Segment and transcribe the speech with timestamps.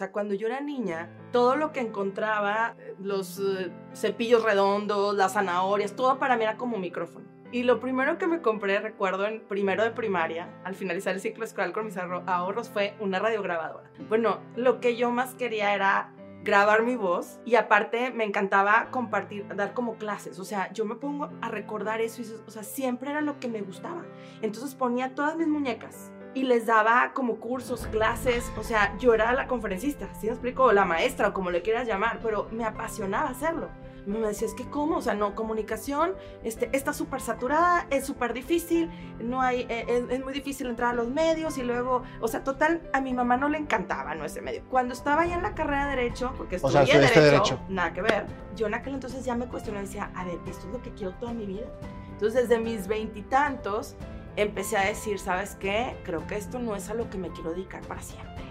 [0.00, 5.34] sea, cuando yo era niña, todo lo que encontraba, eh, los eh, cepillos redondos, las
[5.34, 7.26] zanahorias, todo para mí era como micrófono.
[7.52, 11.44] Y lo primero que me compré, recuerdo, en primero de primaria, al finalizar el ciclo
[11.44, 13.90] escolar con mis ahorros, fue una radiograbadora.
[14.08, 19.46] Bueno, lo que yo más quería era grabar mi voz y aparte me encantaba compartir,
[19.54, 23.10] dar como clases, o sea, yo me pongo a recordar eso y, o sea, siempre
[23.10, 24.06] era lo que me gustaba.
[24.40, 29.32] Entonces ponía todas mis muñecas y les daba como cursos, clases, o sea, yo era
[29.32, 30.64] la conferencista, ¿sí me explico?
[30.64, 33.68] O la maestra o como le quieras llamar, pero me apasionaba hacerlo.
[34.06, 38.32] Me decía, es que cómo, o sea, no, comunicación este, está súper saturada, es súper
[38.32, 38.90] difícil,
[39.20, 42.80] no hay, eh, es, muy difícil entrar a los medios y luego, o sea, total,
[42.92, 44.62] a mi mamá no le encantaba no ese medio.
[44.70, 48.26] Cuando estaba ya en la carrera de Derecho, porque estudié derecho, derecho, nada que ver,
[48.56, 51.12] yo en aquel entonces ya me cuestioné decía, a ver, esto es lo que quiero
[51.14, 51.66] toda mi vida.
[52.12, 53.96] Entonces, desde mis veintitantos,
[54.36, 55.96] empecé a decir, ¿sabes qué?
[56.04, 58.44] Creo que esto no es a lo que me quiero dedicar para siempre.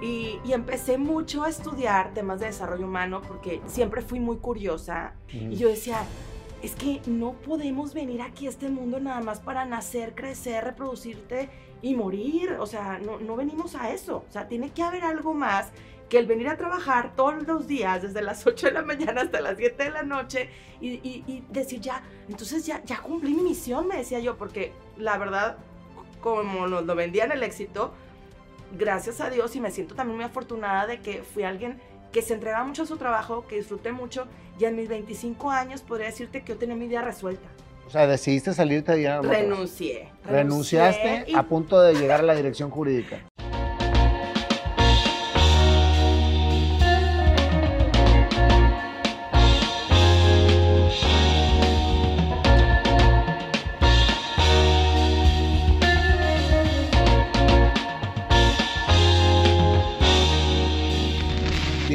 [0.00, 5.56] Y, empecé mucho a estudiar temas de desarrollo humano porque siempre fui muy curiosa y
[5.56, 6.04] yo decía,
[6.62, 11.48] es que no podemos venir aquí a este mundo nada más para nacer, crecer, reproducirte
[11.80, 12.56] y morir.
[12.58, 14.24] O sea, no, no venimos a eso.
[14.28, 15.70] O sea, tiene que haber algo más
[16.08, 19.40] que el venir a trabajar todos los días, desde las 8 de la mañana hasta
[19.40, 20.48] las 7 de la noche,
[20.80, 25.16] y, y, decir, ya, entonces ya, ya cumplí mi misión, me decía yo, porque la
[25.16, 25.56] verdad,
[26.20, 27.94] como nos lo vendían el éxito,
[28.76, 31.80] gracias a Dios y me siento también muy afortunada de que fui alguien
[32.12, 34.26] que se entregaba mucho a su trabajo, que disfruté mucho
[34.58, 37.48] y en mis 25 años podría decirte que yo tenía mi vida resuelta.
[37.86, 39.38] O sea, decidiste salirte de Renuncié.
[39.42, 40.08] renuncié.
[40.24, 43.20] Renunciaste a punto de llegar a la dirección jurídica.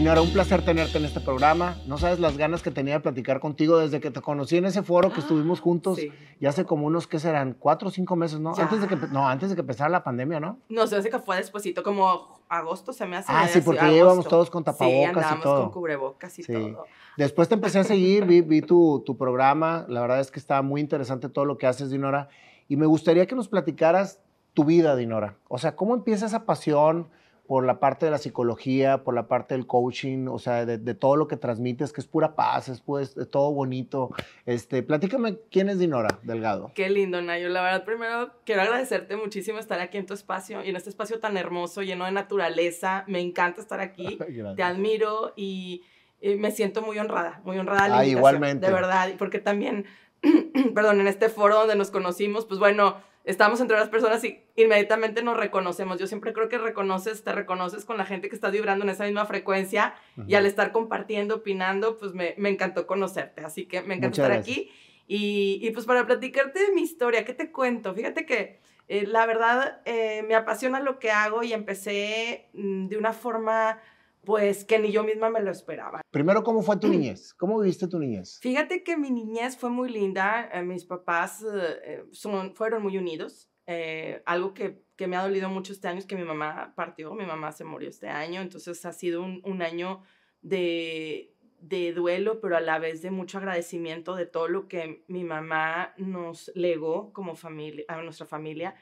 [0.10, 1.78] Dinora, un placer tenerte en este programa.
[1.86, 4.82] No sabes las ganas que tenía de platicar contigo desde que te conocí en ese
[4.82, 6.00] foro que estuvimos juntos
[6.40, 7.54] y hace como unos, ¿qué serán?
[7.54, 8.56] Cuatro o cinco meses, ¿no?
[8.58, 10.58] Antes de que, no, antes de que empezara la pandemia, ¿no?
[10.68, 13.32] No, se hace que fue despuesito, como agosto se me hace.
[13.32, 15.62] Ah, sí, porque íbamos todos con tapabocas y todo.
[15.66, 16.86] con cubrebocas y todo.
[17.16, 19.86] Después te empecé a seguir, vi, vi tu, tu, programa.
[19.90, 22.30] La verdad es que está muy interesante todo lo que haces, Dinora.
[22.68, 24.20] Y me gustaría que nos platicaras
[24.56, 25.38] tu vida, Dinora.
[25.50, 27.10] O sea, ¿cómo empieza esa pasión?
[27.50, 31.16] Por la parte de la psicología, por la parte del coaching, o sea, de, todo
[31.16, 34.12] lo que transmites, que es pura paz, es pues todo bonito.
[34.46, 36.72] Este, platícame quién es Dinora Delgado.
[36.76, 37.50] Qué lindo, Nayo.
[37.50, 41.20] La verdad, primero quiero agradecerte muchísimo estar aquí en tu espacio y en este espacio
[41.20, 43.04] tan hermoso, lleno de naturaleza.
[43.08, 44.20] Me encanta estar aquí.
[44.56, 45.82] Te admiro y,
[46.22, 47.98] me siento muy honrada, muy honrada.
[47.98, 48.68] Ah, igualmente.
[48.68, 49.88] De verdad, porque también,
[50.76, 55.22] perdón, en este foro donde nos conocimos, pues bueno, estamos entre las personas y inmediatamente
[55.24, 56.00] nos reconocemos.
[56.00, 59.06] Yo siempre creo que reconoces, te reconoces con la gente que está vibrando en esa
[59.06, 59.94] misma frecuencia
[60.28, 63.42] y al estar compartiendo, opinando, pues me, me encantó conocerte.
[63.42, 64.72] Así que me encanta estar aquí.
[65.08, 67.96] Y, y, pues para platicarte de mi historia, ¿qué te cuento?
[67.96, 72.98] Fíjate que eh, la verdad eh, me apasiona lo que hago y empecé mm, de
[72.98, 73.80] una forma
[74.26, 76.02] pues que ni yo misma me lo esperaba.
[76.12, 77.34] Primero, ¿cómo fue tu niñez?
[77.34, 78.40] ¿Cómo viviste tu niñez?
[78.42, 80.50] Fíjate que mi niñez fue muy linda.
[80.54, 81.46] Eh, mis papás
[81.84, 83.50] eh, son, fueron muy unidos.
[83.72, 87.14] Eh, algo que, que, me ha dolido mucho este año es que mi mamá partió,
[87.14, 90.02] mi mamá se murió este año, entonces ha sido un, un año
[90.42, 95.24] de, de duelo, pero a la vez de mucho agradecimiento de todo lo que mi
[95.24, 98.74] mamá nos legó como familia, a nuestra familia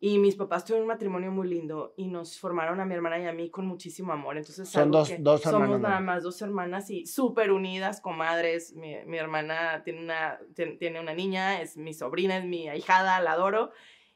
[0.00, 3.26] y mis papás tuvieron un matrimonio muy lindo y nos formaron a mi hermana y
[3.26, 4.36] a mí con muchísimo amor.
[4.36, 5.68] Entonces, Son dos, dos hermanas.
[5.68, 8.74] Somos nada más dos hermanas y súper unidas, comadres.
[8.74, 13.32] Mi, mi hermana tiene una, tiene una niña, es mi sobrina, es mi ahijada, la
[13.32, 13.72] adoro.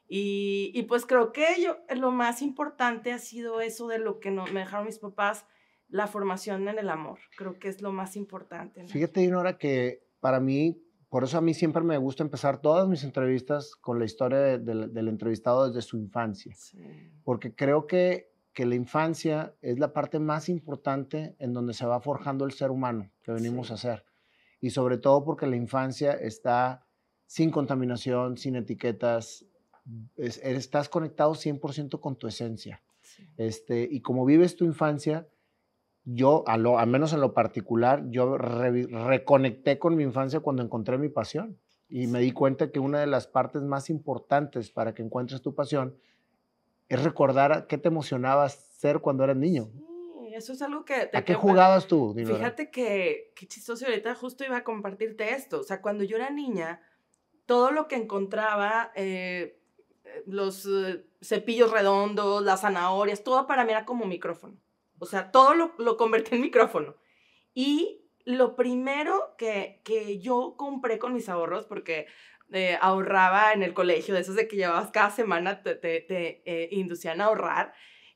[0.07, 4.31] Y, y pues creo que yo, lo más importante ha sido eso de lo que
[4.31, 5.45] no, me dejaron mis papás,
[5.89, 7.19] la formación en el amor.
[7.37, 8.87] Creo que es lo más importante.
[8.87, 10.82] Fíjate, Dinora, que para mí
[11.13, 15.07] por eso a mí siempre me gusta empezar todas mis entrevistas con la historia del
[15.07, 16.55] entrevistado desde su infancia.
[17.23, 22.01] Porque creo que, que, la infancia es la parte más importante en donde se va
[22.01, 24.03] forjando el ser humano que venimos a ser.
[24.59, 26.87] Y sobre todo porque la infancia está
[27.27, 29.45] sin contaminación, sin etiquetas,
[30.15, 32.81] estás conectado 100% con tu esencia.
[33.37, 35.27] Este, y como vives tu infancia,
[36.05, 40.97] yo, a lo, al menos en lo particular, yo reconecté con mi infancia cuando encontré
[40.97, 41.57] mi pasión
[41.89, 45.55] y me di cuenta que una de las partes más importantes para que encuentres tu
[45.55, 45.95] pasión
[46.89, 49.69] es recordar qué te emocionaba ser cuando eras niño.
[50.19, 51.09] Sí, eso es algo que...
[51.13, 52.13] ¿A qué jugabas tú?
[52.15, 55.59] Fíjate que, qué chistoso, ahorita justo iba a compartirte esto.
[55.61, 56.81] O sea, cuando yo era niña,
[57.45, 59.59] todo lo que encontraba, eh,
[60.25, 64.57] los eh, cepillos redondos, las zanahorias, todo para mí era como micrófono.
[65.03, 66.95] O sea, todo lo, lo convertí en micrófono.
[67.53, 72.07] Y lo primero que, que yo compré con mis ahorros, porque
[72.51, 76.69] eh, ahorraba en el colegio, de esos de que llevabas cada semana, te, te, eh,
[76.71, 77.73] inducían a ahorrar.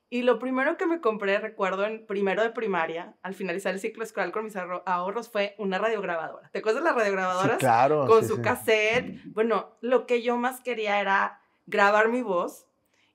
[0.09, 4.03] Y lo primero que me compré, recuerdo, en primero de primaria, al finalizar el ciclo
[4.03, 6.49] escolar con mis ahorros, fue una radiograbadora.
[6.49, 7.57] ¿Te acuerdas de las radiograbadoras?
[7.57, 8.05] claro.
[8.05, 9.19] Con su cassette.
[9.25, 12.66] Bueno, lo que yo más quería era grabar mi voz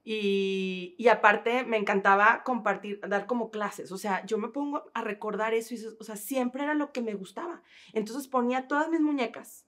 [0.04, 3.93] y, aparte me encantaba compartir, dar como clases.
[3.93, 7.02] O sea, yo me pongo a recordar eso y, o sea, siempre era lo que
[7.02, 7.62] me gustaba.
[7.93, 9.66] Entonces ponía todas mis muñecas,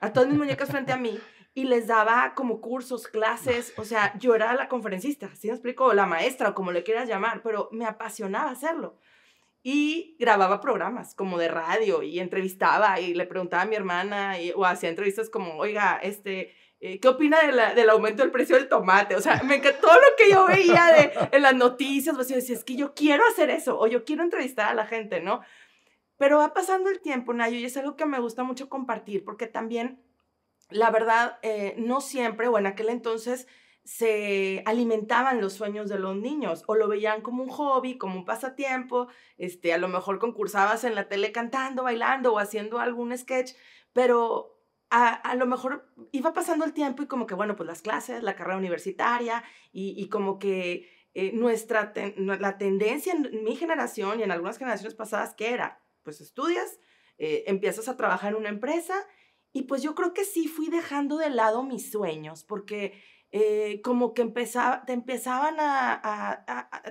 [0.00, 1.18] a todas mis muñecas frente a mí
[1.54, 3.72] y les daba como cursos, clases.
[3.76, 5.84] O sea, yo era la conferencista, ¿sí me explico?
[5.84, 8.98] O la maestra o como le quieras llamar, pero me apasionaba hacerlo.
[9.62, 14.52] Y grababa programas como de radio y entrevistaba y le preguntaba a mi hermana y,
[14.52, 17.38] o hacía entrevistas como, oiga, este, ¿qué opina
[17.74, 19.14] del aumento del precio del tomate?
[19.14, 22.36] O sea, me encantó todo lo que yo veía de, en las noticias, pues yo
[22.36, 25.40] decía, es que yo quiero hacer eso, o yo quiero entrevistar a la gente, ¿no?
[26.16, 29.46] Pero va pasando el tiempo, Nayo, y es algo que me gusta mucho compartir, porque
[29.46, 30.02] también,
[30.70, 33.46] la verdad, eh, no siempre, o en aquel entonces,
[33.84, 38.24] se alimentaban los sueños de los niños o lo veían como un hobby, como un
[38.24, 43.52] pasatiempo, este, a lo mejor concursabas en la tele cantando, bailando o haciendo algún sketch,
[43.92, 44.59] pero
[44.90, 48.34] a, lo mejor iba pasando el tiempo y como que, bueno, pues las clases, la
[48.34, 54.58] carrera universitaria y, como que eh, nuestra, la tendencia en mi generación y en algunas
[54.58, 55.80] generaciones pasadas, que era?
[56.02, 56.80] Pues estudias,
[57.18, 58.94] eh, empiezas a trabajar en una empresa
[59.52, 63.00] y pues yo creo que sí fui dejando de lado mis sueños porque
[63.32, 66.44] eh, como que empezaba, te empezaban a,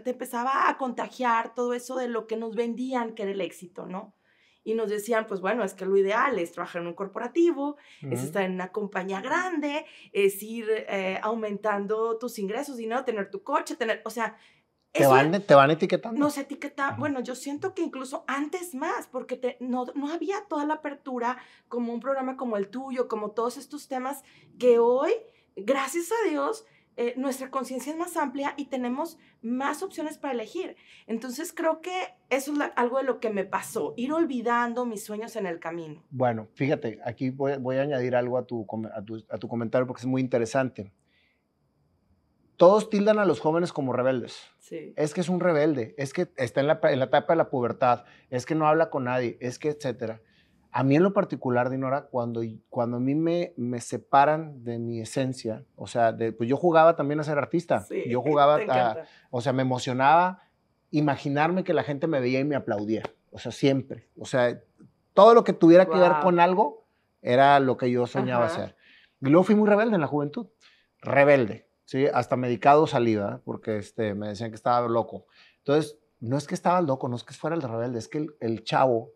[0.03, 3.87] te empezaba a contagiar todo eso de lo que nos vendían que era el éxito,
[3.87, 4.15] ¿no?
[4.63, 8.23] Y nos decían, pues bueno, es que lo ideal es trabajar en un corporativo, es
[8.23, 13.75] estar en una compañía grande, es ir eh, aumentando tus ingresos, dinero, tener tu coche,
[13.75, 14.37] tener, o sea...
[14.91, 16.19] ¿Te, van, ¿Te van etiquetando?
[16.19, 20.65] Nos etiqueta, bueno, yo siento que incluso antes más, porque te, no, no había toda
[20.65, 24.23] la apertura como un programa como el tuyo, como todos estos temas
[24.57, 25.11] que hoy,
[25.55, 26.65] gracias a Dios,
[27.01, 30.75] eh, nuestra conciencia es más amplia y tenemos más opciones para elegir.
[31.07, 31.93] Entonces creo que
[32.29, 36.03] eso es algo de lo que me pasó, ir olvidando mis sueños en el camino.
[36.09, 38.67] Bueno, fíjate, aquí voy, a añadir algo a tu,
[39.29, 40.91] a tu, comentario porque es muy interesante.
[42.57, 44.37] Todos tildan a los jóvenes como rebeldes.
[44.57, 44.93] Sí.
[44.97, 47.49] Es que es un rebelde, es que está en la, en la etapa de la
[47.49, 50.19] pubertad, es que no habla con nadie, es que etcétera.
[50.71, 55.01] A mí en lo particular, Dinora, cuando, cuando a mí me, me separan de mi
[55.01, 57.85] esencia, o sea, de, pues yo jugaba también a ser artista.
[58.07, 58.97] yo jugaba, a,
[59.31, 60.43] o sea, me emocionaba
[60.91, 63.03] imaginarme que la gente me veía y me aplaudía.
[63.31, 64.07] O sea, siempre.
[64.17, 64.61] O sea,
[65.13, 66.85] todo lo que tuviera que ver con algo
[67.21, 68.75] era lo que yo soñaba hacer.
[69.21, 70.47] Y luego fui muy rebelde en la juventud.
[71.01, 72.05] Rebelde, ¿sí?
[72.13, 75.25] Hasta medicado salí, Porque este, me decían que estaba loco.
[75.57, 78.63] Entonces, no es que estaba loco, no es que fuera el rebelde, es que el
[78.63, 79.13] chavo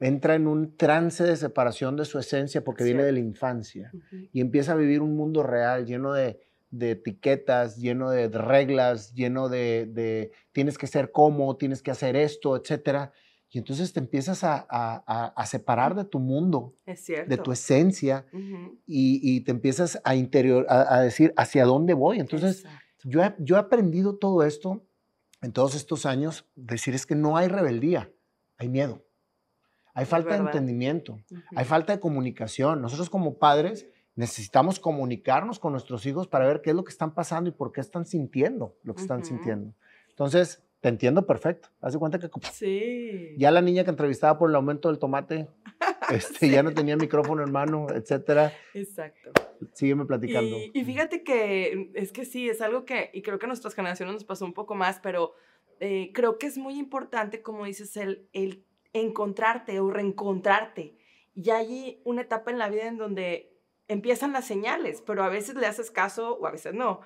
[0.00, 3.90] entra en un trance de separación de su esencia porque viene de la infancia
[4.32, 6.40] y empieza a vivir un mundo real lleno de,
[6.70, 13.10] etiquetas, lleno de reglas, lleno de, tienes que ser como, tienes que hacer esto, etc.
[13.50, 18.26] Y entonces te empiezas a, separar de tu mundo, de tu esencia,
[18.86, 22.20] y, te empiezas a, interior, a, decir hacia dónde voy.
[22.20, 22.64] Entonces,
[23.04, 24.84] yo yo he aprendido todo esto
[25.40, 28.12] en todos estos años, decir es que no hay rebeldía,
[28.58, 29.07] hay miedo.
[29.98, 31.18] Hay falta de entendimiento,
[31.56, 32.80] hay falta de comunicación.
[32.80, 37.14] Nosotros como padres necesitamos comunicarnos con nuestros hijos para ver qué es lo que están
[37.14, 39.74] pasando y por qué están sintiendo lo que están sintiendo.
[40.10, 41.70] Entonces, te entiendo perfecto.
[41.80, 43.34] Haz de cuenta que sí.
[43.38, 45.48] ya la niña que entrevistaba por el aumento del tomate,
[46.10, 48.52] este, ya no tenía micrófono en mano, etcétera.
[48.74, 49.32] Exacto.
[49.72, 50.58] Sígueme platicando.
[50.74, 54.14] Y, fíjate que es que sí, es algo que, y creo que a nuestras generaciones
[54.14, 55.34] nos pasó un poco más, pero
[55.80, 60.96] eh, creo que es muy importante, como dices, el, el encontrarte o reencontrarte.
[61.34, 65.54] Y hay una etapa en la vida en donde empiezan las señales, pero a veces
[65.54, 67.00] le haces caso o a veces no.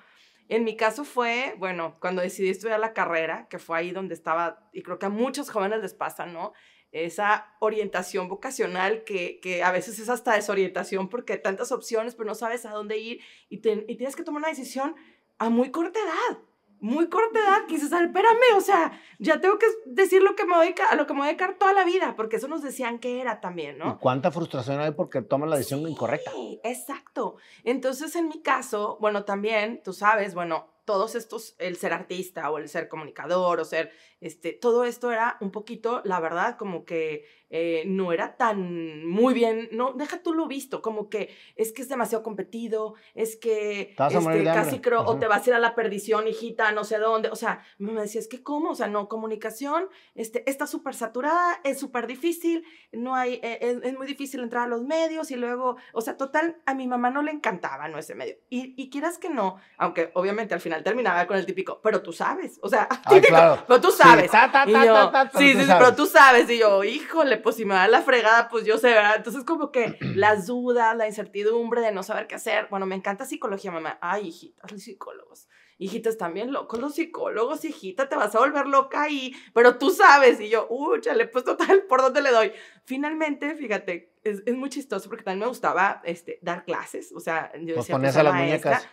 [0.49, 4.69] En mi caso fue, bueno, cuando decidí estudiar la carrera, que fue ahí donde estaba,
[4.73, 6.53] y creo que a muchos jóvenes les pasa, ¿no?
[6.91, 12.27] Esa orientación vocacional que, que a veces es hasta desorientación porque hay tantas opciones, pero
[12.27, 14.95] no sabes a dónde ir y, y tienes que tomar una decisión
[15.39, 16.39] a muy corta edad
[16.83, 20.53] muy corta edad quise saber, espérame, o sea, ya tengo que decir lo que me
[20.53, 22.99] voy a, lo que me voy a dedicar toda la vida, porque eso nos decían
[22.99, 23.93] que era también, ¿no?
[23.93, 26.31] ¿Y cuánta frustración hay porque toman la decisión incorrecta?
[26.31, 27.37] Sí, exacto.
[27.63, 32.57] Entonces, en mi caso, bueno, también, tú sabes, bueno, todos estos, el ser artista o
[32.57, 37.23] el ser comunicador o ser, este, todo esto era un poquito, la verdad, como que
[37.55, 41.83] eh, no era tan muy bien, no, deja tú lo visto, como que es que
[41.83, 45.75] es demasiado competido, es que este, casi creo, o te vas a ir a la
[45.75, 49.07] perdición, hijita, no sé dónde, o sea, me decía, es que cómo, o sea, no,
[49.07, 54.63] comunicación, este, está súper saturada, es súper difícil, no hay, eh, es, muy difícil entrar
[54.63, 57.99] a los medios y luego, o sea, total, a mi mamá no le encantaba, ¿no?
[57.99, 58.35] Ese medio.
[58.49, 62.13] Y, y quieras que no, aunque obviamente al final terminaba con el típico, pero tú
[62.13, 62.89] sabes, o sea,
[63.67, 64.31] pero tú sabes.
[65.37, 68.49] Sí, sí, sí, pero tú sabes, y yo, híjole, pues si me da la fregada,
[68.49, 69.15] pues yo sé, ¿verdad?
[69.17, 72.67] Entonces como que las dudas, la incertidumbre de no saber qué hacer.
[72.69, 73.99] Bueno, me encanta psicología, mamá.
[74.01, 75.47] Ay, hijitas, los psicólogos.
[75.77, 80.39] Hijitas, también locos los psicólogos, hijita, te vas a volver loca y, pero tú sabes.
[80.39, 82.53] Y yo, uy, le pues total, ¿por dónde le doy?
[82.85, 87.11] Finalmente, fíjate, es, es, muy chistoso porque también me gustaba este, dar clases.
[87.13, 88.87] O sea, yo pues decía, pues, a las muñecas.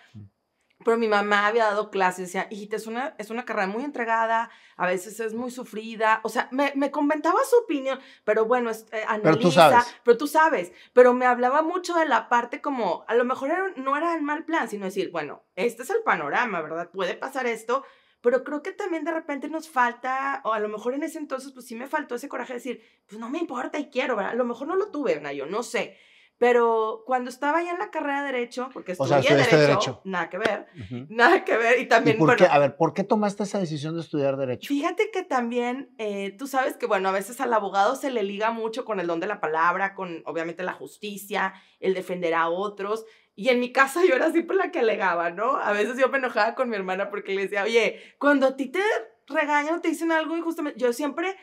[0.85, 4.51] Pero mi mamá había dado clases, decía, hijita, es una, es una carrera muy entregada,
[4.77, 9.05] a veces es muy sufrida, o sea, me, me comentaba su opinión, pero bueno, eh,
[9.07, 9.97] analiza, pero tú, sabes.
[10.05, 13.97] pero tú sabes, pero me hablaba mucho de la parte como, a lo mejor no
[13.97, 16.91] era en mal plan, sino decir, bueno, este es el panorama, ¿verdad?
[16.91, 17.85] Puede pasar esto,
[18.23, 21.53] pero creo que también de repente nos falta, o a lo mejor en ese entonces,
[21.53, 24.33] pues sí me faltó ese coraje de decir, pues no me importa y quiero, ¿verdad?
[24.33, 25.99] A lo mejor no lo tuve, yo no sé,
[26.41, 30.69] pero cuando estaba ya en la carrera de Derecho, porque estudié derecho, nada que ver,
[31.11, 31.79] nada que ver.
[31.79, 32.47] Y también, por qué?
[32.47, 34.67] A ver, ¿por qué tomaste esa decisión de estudiar Derecho?
[34.67, 38.53] Fíjate que también, eh, tú sabes que, bueno, a veces al abogado se le liga
[38.53, 43.05] mucho con el don de la palabra, con obviamente la justicia, el defender a otros.
[43.35, 45.59] Y en mi casa yo era siempre la que alegaba, ¿no?
[45.59, 48.69] A veces yo me enojaba con mi hermana porque le decía, oye, cuando a ti
[48.69, 48.81] te
[49.27, 51.37] regañan o te dicen algo injustamente, yo siempre,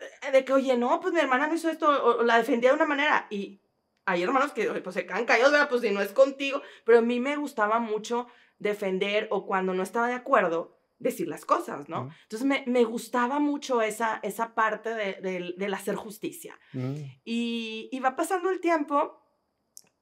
[0.00, 2.76] eh, de que, oye, no, pues mi hermana no hizo esto, o la defendía de
[2.76, 3.28] una manera.
[3.30, 3.60] Y
[4.10, 5.68] hay hermanos que pues, se caen callados, ¿verdad?
[5.68, 8.26] Pues si no es contigo, pero a mí me gustaba mucho
[8.58, 12.10] defender o cuando no estaba de acuerdo, decir las cosas, ¿no?
[12.24, 16.58] Entonces me, me, gustaba mucho esa, esa parte de, del hacer justicia.
[17.24, 19.20] y, y, va pasando el tiempo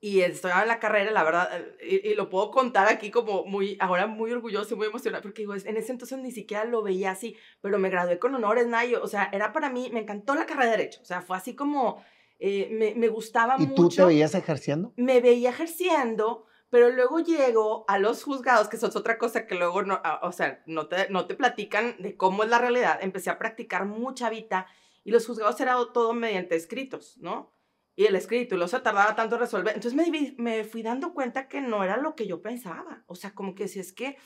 [0.00, 1.50] y estoy en la carrera, la verdad,
[1.80, 5.54] y, lo puedo contar aquí como muy, ahora muy orgulloso y muy emocionada, porque digo,
[5.54, 9.08] en ese entonces ni siquiera lo veía así, pero me gradué con honores, Nayo, o
[9.08, 12.04] sea, era para mí, me encantó la carrera de Derecho, o sea, fue así como
[12.38, 13.72] eh, me, me, gustaba mucho.
[13.72, 14.92] ¿Y tú te veías ejerciendo?
[14.96, 19.56] Me veía ejerciendo, pero luego llego a los juzgados, que eso es otra cosa que
[19.56, 22.98] luego, no, ah, o sea, no te, no te platican de cómo es la realidad.
[23.02, 24.66] Empecé a practicar mucha vida
[25.02, 27.54] y los juzgados era todo mediante escritos, ¿no?
[27.96, 29.74] Y el escrito, y luego se tardaba tanto en resolver.
[29.74, 33.02] Entonces me, me fui dando cuenta que no era lo que yo pensaba.
[33.06, 34.16] O sea, como que si es que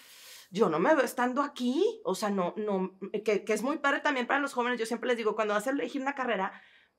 [0.50, 4.00] yo no me veo estando aquí, o sea, no, no, que, que, es muy padre
[4.00, 6.52] también para los jóvenes, yo siempre les digo, cuando vas a elegir una carrera,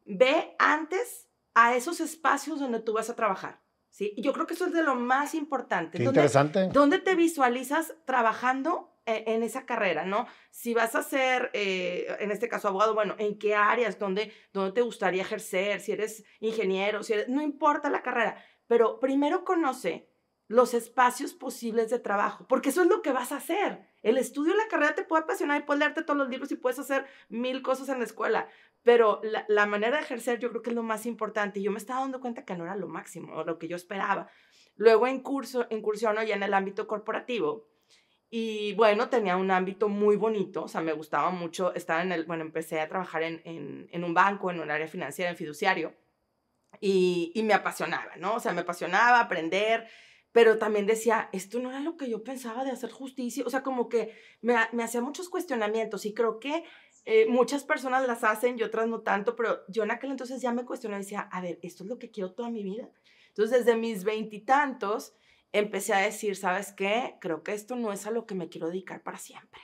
[0.06, 3.62] ve antes a esos espacios donde tú vas a trabajar.
[3.90, 4.14] ¿sí?
[4.18, 5.98] Yo creo que eso es de lo más importante.
[5.98, 6.70] Qué interesante.
[6.72, 10.28] ¿Dónde te visualizas trabajando e, en esa carrera, ¿no?
[10.50, 14.00] Si vas a ser, eh, en este caso, abogado, bueno, ¿en qué áreas?
[14.00, 15.82] ¿Dónde, ¿Dónde te gustaría ejercer?
[15.82, 20.10] Si eres ingeniero, si eres, no importa la carrera, pero primero conoce
[20.48, 23.93] los espacios posibles de trabajo, porque eso es lo que vas a hacer.
[24.04, 26.78] El estudio, la carrera te puede apasionar y puedes leerte todos los libros y puedes
[26.78, 28.50] hacer mil cosas en la escuela,
[28.84, 31.60] pero la, manera de ejercer yo creo que es lo más importante.
[31.60, 34.28] Y yo me estaba dando cuenta que no era lo máximo, lo que yo esperaba.
[34.76, 37.70] Luego en curso, incursiono ya en el ámbito corporativo.
[38.30, 42.26] Y bueno, tenía un ámbito muy bonito, o sea, me gustaba mucho, estaba en el,
[42.26, 45.94] bueno, empecé a trabajar en, en, un banco, en un área financiera, en fiduciario,
[46.82, 48.34] y, y me apasionaba, ¿no?
[48.34, 49.88] O sea, me apasionaba aprender,
[50.34, 53.64] pero también decía, esto no era lo que yo pensaba de hacer justicia, o sea,
[53.64, 56.66] como que me, me hacía muchos cuestionamientos y creo que
[57.06, 60.52] eh, muchas personas las hacen y otras no tanto, pero yo en aquel entonces ya
[60.52, 62.90] me cuestioné y decía, a ver, esto es lo que quiero toda mi vida.
[63.28, 65.14] Entonces, desde mis veintitantos,
[65.52, 67.16] empecé a decir, ¿sabes qué?
[67.20, 69.62] Creo que esto no es a lo que me quiero dedicar para siempre.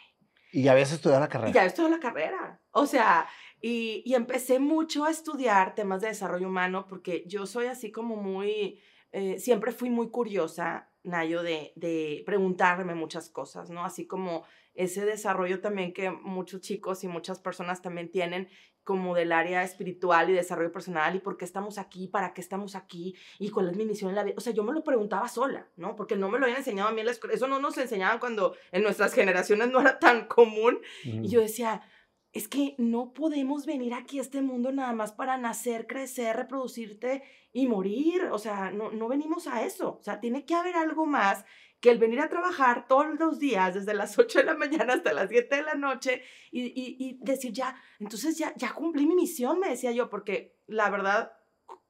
[0.52, 1.50] ¿Y ya habías estudiado la carrera?
[1.50, 2.62] Y ya estudiado la carrera.
[2.72, 3.28] O sea,
[3.62, 8.16] y, y, empecé mucho a estudiar temas de desarrollo humano porque yo soy así como
[8.16, 13.86] muy, eh, siempre fui muy curiosa, Nayo, de, de preguntarme muchas cosas, ¿no?
[13.86, 18.50] Así como ese desarrollo también que muchos chicos y muchas personas también tienen
[18.90, 22.76] como del área espiritual y desarrollo personal y por qué estamos aquí, para qué estamos
[22.76, 24.36] aquí y cuál es mi misión en la vida.
[24.38, 25.96] O sea, yo me lo preguntaba sola, ¿no?
[25.96, 27.36] Porque no me lo habían enseñado a mí en la escuela.
[27.36, 30.80] Eso no nos enseñaban cuando en nuestras generaciones no era tan común.
[31.04, 31.84] Y yo decía,
[32.32, 37.24] es que no podemos venir aquí a este mundo nada más para nacer, crecer, reproducirte
[37.52, 38.26] y morir.
[38.32, 39.98] O sea, no, no venimos a eso.
[40.00, 41.44] O sea, tiene que haber algo más
[41.80, 45.14] que el venir a trabajar todos los días, desde las 8 de la mañana hasta
[45.14, 46.22] las 7 de la noche,
[46.52, 50.90] y, y, decir, ya, entonces ya, ya cumplí mi misión, me decía yo, porque la
[50.90, 51.34] verdad,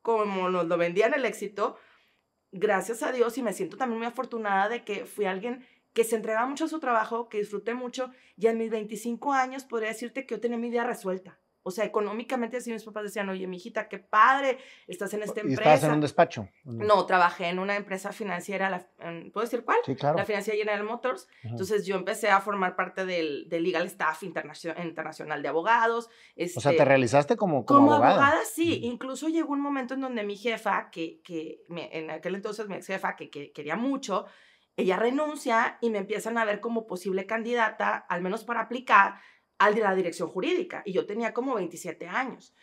[0.02, 1.78] como nos lo vendían el éxito,
[2.52, 5.66] gracias a Dios, y me siento también muy afortunada de que fui alguien
[6.00, 9.66] que se entregaba mucho a su trabajo, que disfruté mucho, y en mis 25 años
[9.66, 11.38] podría decirte que yo tenía mi vida resuelta.
[11.62, 15.62] O sea, económicamente así mis papás decían, oye, mijita, qué padre, estás en esta empresa.
[15.62, 16.48] ¿Y estabas en un despacho?
[16.64, 18.88] No, trabajé en una empresa financiera, la,
[19.34, 19.80] ¿puedo decir cuál?
[19.86, 20.16] Sí, claro.
[20.16, 21.28] La financiera General Motors.
[21.44, 26.06] Entonces yo empecé a formar parte del, del Legal Staff Internacional de Abogados.
[26.06, 28.40] o sea, ¿te este, realizaste como, como, como abogada?
[28.46, 28.86] sí.
[28.86, 32.88] Incluso llegó un momento en donde mi jefa, que, que en aquel entonces mi ex
[32.88, 34.28] jefa, que, que quería mucho,
[34.80, 39.16] ella renuncia y me empiezan a ver como posible candidata, al menos para aplicar,
[39.58, 40.84] al de la dirección jurídica.
[40.86, 42.56] Y yo tenía como 27 años.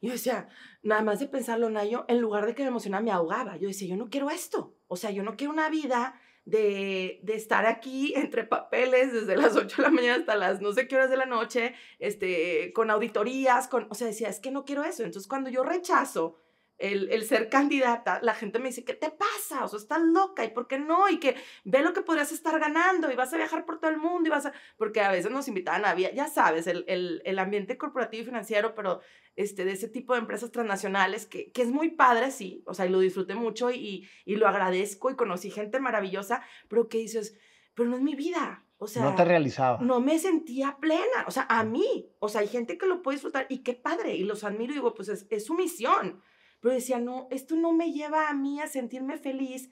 [0.00, 0.48] Y yo decía,
[0.82, 3.56] nada más de pensarlo, Nayo, en lugar de que me emocionara, me ahogaba.
[3.56, 4.76] Yo decía, yo no quiero esto.
[4.88, 9.54] O sea, yo no quiero una vida de, de, estar aquí entre papeles desde las
[9.54, 12.90] 8 de la mañana hasta las no sé qué horas de la noche, este, con
[12.90, 15.04] auditorías, con, o sea, decía, es que no quiero eso.
[15.04, 16.38] Entonces, cuando yo rechazo
[16.80, 19.64] el, ser candidata, la gente me dice, ¿qué te pasa?
[19.64, 21.08] O sea, estás loca, ¿y por qué no?
[21.08, 23.98] Y que ve lo que podrías estar ganando y vas a viajar por todo el
[23.98, 24.52] mundo y vas a...
[24.76, 28.74] Porque a veces nos invitaban a, ya sabes, el, el, el ambiente corporativo y financiero,
[28.74, 29.00] pero
[29.36, 32.86] este, de ese tipo de empresas transnacionales, que, que es muy padre, sí, o sea,
[32.86, 37.38] y lo disfruté mucho y, y lo agradezco y conocí gente maravillosa, pero que dices,
[37.74, 39.78] pero no es mi vida, o sea, no te realizaba.
[39.82, 41.26] No me sentía plena.
[41.26, 42.08] O sea, a mí.
[42.18, 44.16] O sea, hay gente que lo puede disfrutar y qué padre.
[44.16, 46.22] Y los admiro y digo, pues es, es su misión
[46.60, 49.70] pero decía, no, esto no me lleva a mí a sentirme feliz,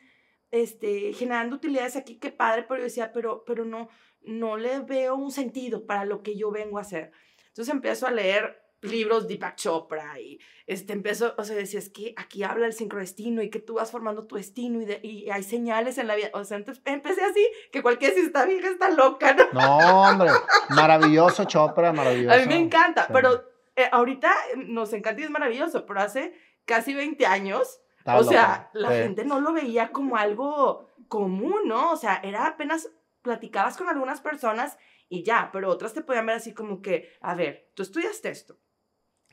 [0.50, 3.88] este, generando utilidades aquí, qué padre, pero yo decía, pero, pero no,
[4.22, 7.12] no le veo un sentido para lo que yo vengo a hacer.
[7.48, 11.90] Entonces empiezo a leer libros de Deepak Chopra y este, empiezo, o sea, decía, es
[11.90, 15.42] que aquí habla el sincrodestino y que tú vas formando tu destino y, y hay
[15.42, 16.30] señales en la vida.
[16.34, 19.46] O sea, entonces empecé así, que cualquier si está vieja está loca, ¿no?
[19.52, 20.30] No, hombre,
[20.70, 22.34] maravilloso Chopra, maravilloso.
[22.34, 26.32] A mí me encanta, pero eh, ahorita nos encanta y es maravilloso, pero hace
[26.68, 31.92] casi 20 años, o sea, la gente no lo veía como algo común, ¿no?
[31.92, 32.90] O sea, era apenas
[33.22, 37.34] platicabas con algunas personas y ya, pero otras te podían ver así como que, a
[37.34, 38.60] ver, tú estudiaste esto,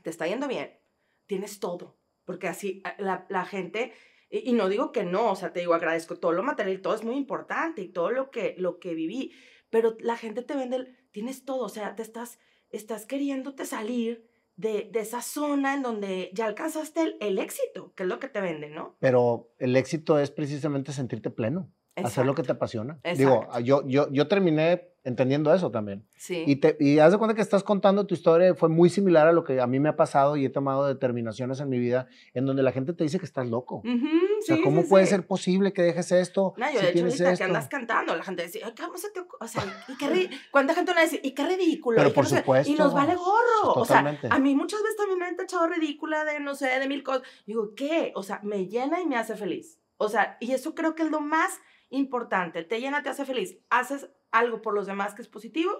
[0.02, 0.80] te está yendo bien,
[1.26, 3.92] tienes todo, porque así eh, la, la gente,
[4.30, 7.04] y, no digo que no, o sea, te digo, agradezco todo lo material, todo es
[7.04, 9.32] muy importante y todo lo que, lo que viví,
[9.68, 12.38] pero la gente te vende, tienes todo, o sea, te estás,
[12.70, 18.18] estás queriéndote salir de, esa zona en donde ya alcanzaste el, éxito, que es lo
[18.18, 18.96] que te vende, ¿no?
[18.98, 22.98] Pero el éxito es precisamente sentirte pleno, hacer lo que te apasiona.
[23.16, 26.04] Digo, yo, yo, yo terminé entendiendo eso también.
[26.16, 26.42] Sí.
[26.48, 29.32] Y, te, y haz de cuenta que estás contando tu historia, fue muy similar a
[29.32, 32.44] lo que a mí me ha pasado y he tomado determinaciones en mi vida en
[32.44, 33.82] donde la gente te dice que estás loco.
[33.84, 36.54] o sea, ¿cómo puede ser posible que dejes esto?
[36.56, 39.20] No, yo de hecho ahorita que andas cantando, la gente dice, Ay, ¿cómo se te
[39.20, 41.98] O sea, ¿y qué ¿cuánta gente nos dice, y qué ridículo?
[41.98, 42.72] Pero por supuesto.
[42.72, 43.80] Y nos vale gorro.
[43.80, 46.88] O sea, a mí muchas veces también me han tachado ridícula de, no sé, de
[46.88, 47.22] mil cosas.
[47.46, 48.10] Digo, ¿qué?
[48.16, 49.78] O sea, me llena y me hace feliz.
[49.98, 52.64] O sea, y eso creo que es lo más importante.
[52.64, 53.58] Te llena, te hace feliz.
[53.70, 55.72] Haces algo por los demás que es positivo,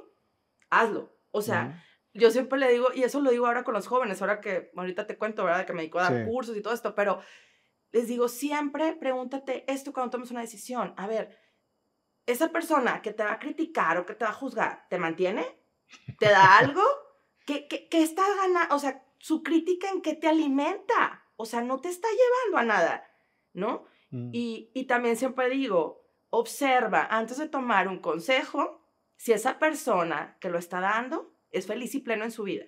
[0.70, 1.16] hazlo.
[1.30, 4.40] O sea, yo siempre le digo, y eso lo digo ahora con los jóvenes, ahora
[4.40, 5.66] que ahorita te cuento, ¿verdad?
[5.66, 7.20] Que me dedico a dar cursos y todo esto, pero
[7.92, 10.94] les digo, siempre pregúntate esto cuando tomes una decisión.
[10.96, 11.38] A ver,
[12.24, 15.44] esa persona que te va a criticar o que te va a juzgar, ¿te mantiene?
[16.18, 16.82] ¿Te da algo?
[17.44, 18.74] ¿Qué, qué, qué está ganando?
[18.74, 21.24] O sea, su crítica en qué te alimenta.
[21.36, 23.10] O sea, no te está llevando a nada,
[23.52, 23.84] ¿no?
[24.10, 24.30] Mm.
[24.32, 28.82] Y, y también siempre digo, observa antes de tomar un consejo
[29.16, 32.66] si esa persona que lo está dando es feliz y pleno en su vida.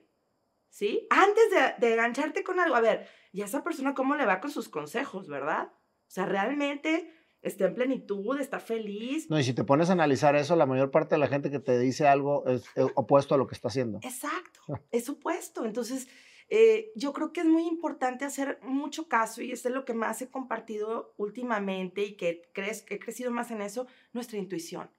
[0.70, 1.06] ¿Sí?
[1.10, 4.40] Antes de, de engancharte con algo, a ver, ¿y a esa persona cómo le va
[4.40, 5.72] con sus consejos, verdad?
[5.72, 7.10] O sea, realmente
[7.42, 9.30] está en plenitud, está feliz.
[9.30, 11.58] No, y si te pones a analizar eso, la mayor parte de la gente que
[11.58, 13.98] te dice algo es eh, opuesto a lo que está haciendo.
[14.02, 15.64] Exacto, es opuesto.
[15.64, 16.08] Entonces,
[16.50, 19.92] eh, yo creo que es muy importante hacer mucho caso y esto es lo que
[19.92, 24.90] más he compartido últimamente y que crees, he crecido más en eso, nuestra intuición.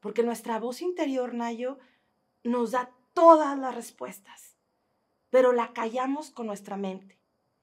[0.00, 1.78] Porque nuestra voz interior, Nayo,
[2.42, 4.56] nos da todas las respuestas,
[5.30, 7.20] pero la callamos con nuestra mente,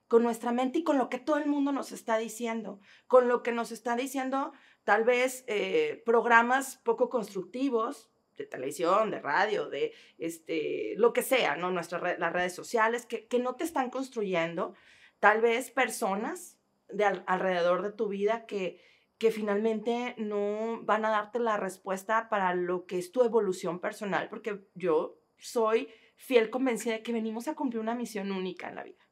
[0.08, 3.44] con nuestra mente y con lo que todo el mundo nos está diciendo, con lo
[3.44, 4.54] que nos está diciendo
[4.86, 11.56] tal vez eh, programas poco constructivos, de televisión, de radio, de este, lo que sea,
[11.56, 11.72] ¿no?
[11.72, 14.76] Nuestras las redes sociales, que, que, no te están construyendo,
[15.20, 16.58] tal vez personas
[16.90, 18.82] de alrededor de tu vida que,
[19.18, 24.28] que finalmente no van a darte la respuesta para lo que es tu evolución personal,
[24.30, 28.84] porque yo soy fiel convencida de que venimos a cumplir una misión única en la
[28.84, 29.08] vida,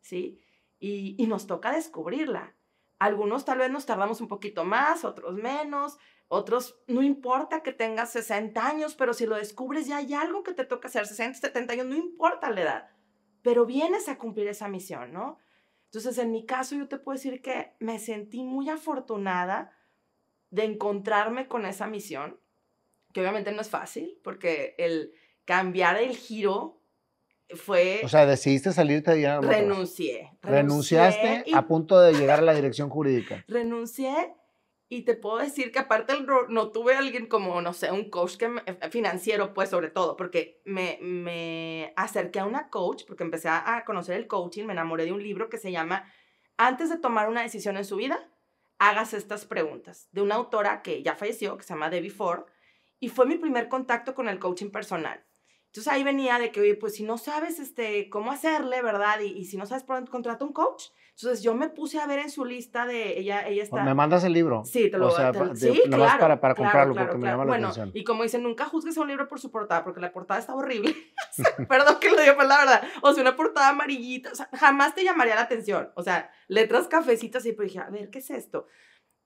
[0.00, 0.40] ¿sí?
[0.78, 2.55] Y, y nos toca descubrirla.
[2.98, 8.10] Algunos tal vez nos tardamos un poquito más, otros menos, otros, no importa que tengas
[8.12, 11.74] 60 años, pero si lo descubres ya hay algo que te toca hacer, 60, 70
[11.74, 12.90] años, no importa la edad,
[13.42, 15.38] pero vienes a cumplir esa misión, ¿no?
[15.84, 19.72] Entonces, en mi caso, yo te puedo decir que me sentí muy afortunada
[20.50, 22.40] de encontrarme con esa misión,
[23.12, 25.12] que obviamente no es fácil, porque el
[25.44, 26.75] cambiar el giro
[27.54, 28.00] fue...
[28.04, 29.58] O sea, decidiste salirte de General Motors.
[29.60, 30.32] Renuncié.
[30.42, 33.44] Renunciaste a punto de llegar a la dirección jurídica.
[33.48, 34.34] Renuncié
[34.88, 36.14] y te puedo decir que aparte
[36.48, 40.62] no tuve alguien como, no sé, un coach que eh, financiero, pues sobre todo, porque
[40.64, 45.12] me, me acerqué a una coach, porque empecé a conocer el coaching, me enamoré de
[45.12, 46.04] un libro que se llama
[46.56, 48.30] Antes de tomar una decisión en su vida,
[48.78, 52.44] hagas estas preguntas, de una autora que ya falleció, que se llama Debbie Ford,
[53.00, 55.25] y fue mi primer contacto con el coaching personal.
[55.76, 59.20] Entonces ahí venía de que, oye, pues si no sabes este, cómo hacerle, ¿verdad?
[59.20, 60.84] Y, y si no sabes por dónde contrata un coach.
[61.10, 63.82] Entonces yo me puse a ver en su lista de ella, ella está.
[63.82, 64.64] ¿Me mandas el libro?
[64.64, 66.18] Sí, te lo voy a sea, Sí, claro.
[66.18, 67.90] Para, para comprarlo, porque me llama la bueno, atención.
[67.92, 70.54] Y como dicen, nunca juzgues a un libro por su portada, porque la portada está
[70.54, 70.94] horrible.
[71.68, 72.82] Perdón que lo diga, pero la verdad.
[73.02, 75.90] O sea, una portada amarillita, o sea, jamás te llamaría la atención.
[75.94, 78.66] O sea, letras cafecitas y pues dije, a ver, ¿qué es esto?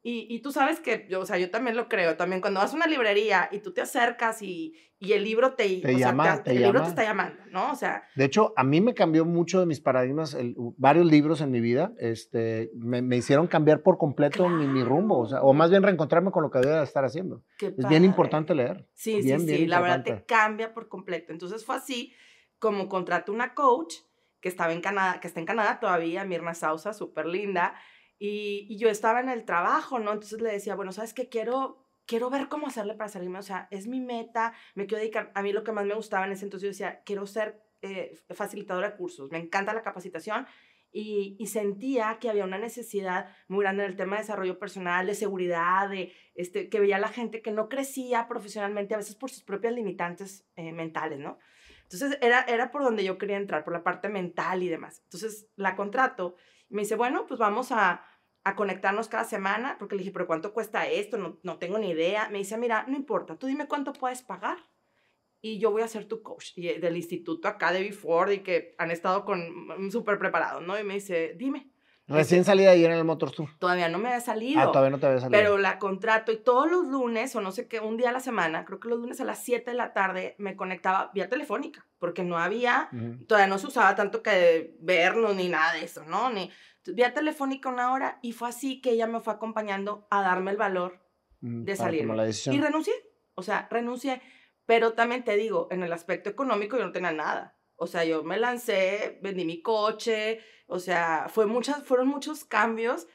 [0.03, 2.73] Y, y, tú sabes que, yo, o sea, yo también lo creo, también cuando vas
[2.73, 6.63] a una librería y tú te acercas y, y el libro te, te llama, el
[6.63, 7.71] libro te está llamando, ¿no?
[7.71, 8.05] O sea.
[8.17, 11.61] De hecho, a mí me cambió mucho de mis paradigmas, el, varios libros en mi
[11.61, 15.69] vida, este, me, me hicieron cambiar por completo mi, mi, rumbo, o sea, o más
[15.69, 17.45] bien reencontrarme con lo que debía estar haciendo.
[17.61, 18.87] es bien importante leer.
[18.95, 21.33] Sí, bien, sí, sí, la verdad te cambia por completo.
[21.33, 22.15] Entonces fue así
[22.59, 23.97] como contraté una coach
[24.41, 27.75] que estaba en Canadá, que está en Canadá todavía, Mirna Sausa, súper linda,
[28.23, 30.13] y, yo estaba en el trabajo, ¿no?
[30.13, 31.31] Entonces le decía, bueno, ¿sabes qué?
[31.31, 35.33] Quiero, quiero ver cómo hacerle para salirme, o sea, es mi meta, me quiero dedicar,
[35.35, 38.13] a mí lo que más me gustaba en ese entonces, yo decía, quiero ser eh,
[38.35, 40.47] facilitadora de cursos, me encanta la capacitación
[40.93, 45.07] y, y, sentía que había una necesidad muy grande en el tema de desarrollo personal,
[45.07, 49.15] de seguridad, de este, que veía a la gente que no crecía profesionalmente, a veces
[49.15, 51.39] por sus propias limitantes eh, mentales, ¿no?
[51.85, 55.01] Entonces era, era por donde yo quería entrar, por la parte mental y demás.
[55.05, 56.35] Entonces la contrato
[56.71, 58.05] y me dice, bueno, pues vamos a,
[58.45, 61.19] a conectarnos cada semana, porque le dije, pero ¿cuánto cuesta esto?
[61.19, 62.29] No, no tengo ni idea.
[62.31, 64.59] Me dice, mira, no importa, tú dime cuánto puedes pagar
[65.43, 68.75] y yo voy a ser tu coach y del instituto acá de Before y que
[68.79, 69.41] han estado con
[69.87, 70.79] mm, súper preparados, ¿no?
[70.79, 71.71] Y me dice, dime.
[72.07, 73.49] Recién salí de ahí en el Motors Tour.
[73.61, 74.61] Todavía no me había salido.
[74.61, 75.41] Ah, todavía no te había salido.
[75.41, 78.19] Pero la contrato y todos los lunes, o no sé qué, un día a la
[78.19, 81.87] semana, creo que los lunes a las 7 de la tarde, me conectaba vía telefónica,
[82.01, 82.91] porque no había,
[83.29, 86.31] todavía no se usaba tanto que vernos ni nada de eso, ¿no?
[86.31, 86.51] Ni,
[86.87, 90.57] vía telefónica una hora y fue así que ella me fue acompañando a darme el
[90.57, 91.01] valor
[91.41, 92.09] mm, de salir.
[92.53, 92.95] Y renuncié,
[93.35, 94.23] o sea, renuncié.
[94.67, 97.59] Pero también te digo, en el aspecto económico yo no tenía nada.
[97.77, 103.09] O sea, yo me lancé, vendí mi coche, o sea, fue muchas, fueron muchos cambios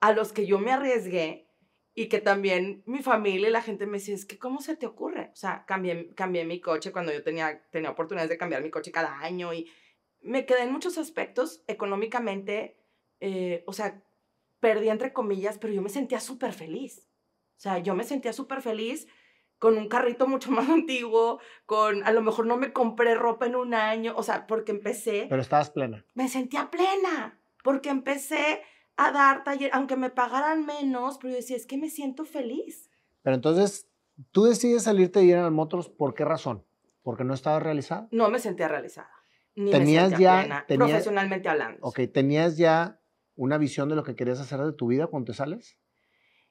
[0.00, 1.50] a los que yo me arriesgué
[1.94, 4.86] y que también mi familia y la gente me decía, es que ¿cómo se te
[4.86, 5.30] ocurre?
[5.32, 8.90] O sea, cambié, cambié mi coche cuando yo tenía, tenía oportunidades de cambiar mi coche
[8.92, 9.70] cada año y
[10.20, 12.83] me quedé en muchos aspectos económicamente
[13.26, 14.04] eh, o sea,
[14.60, 17.08] perdí entre comillas, pero yo me sentía súper feliz.
[17.56, 19.06] O sea, yo me sentía súper feliz
[19.58, 23.56] con un carrito mucho más antiguo, con a lo mejor no me compré ropa en
[23.56, 25.24] un año, o sea, porque empecé.
[25.30, 26.04] Pero estabas plena.
[26.12, 28.60] Me sentía plena, porque empecé
[28.98, 32.90] a dar taller, aunque me pagaran menos, pero yo decía, es que me siento feliz.
[33.22, 33.88] Pero entonces,
[34.32, 36.66] ¿tú decides salirte de General Motors por qué razón?
[37.02, 38.06] ¿Porque no estabas realizada?
[38.10, 39.10] No me sentía realizada.
[39.54, 41.78] Ni tenías me sentía ya, plena, profesionalmente hablando.
[41.80, 43.00] Ok, tenías ya
[43.36, 45.78] una visión de lo que querías hacer de tu vida cuando te sales?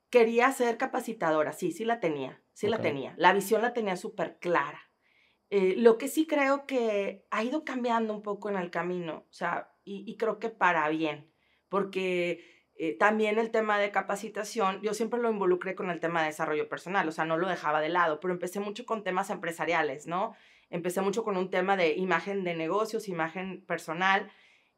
[0.10, 3.16] Quería ser capacitadora, sí, sí la tenía, sí la tenía.
[3.18, 4.80] La visión la tenía súper clara.
[5.50, 9.34] Eh, lo que sí creo que ha ido cambiando un poco en el camino, o
[9.34, 11.32] sea, y, creo que para bien,
[11.70, 16.30] porque eh, también el tema de capacitación, yo siempre lo involucré con el tema de
[16.30, 20.08] desarrollo personal, o sea, no lo dejaba de lado, pero empecé mucho con temas empresariales,
[20.08, 20.34] ¿no?
[20.72, 24.32] Empecé mucho con un tema de imagen de negocios, imagen personal,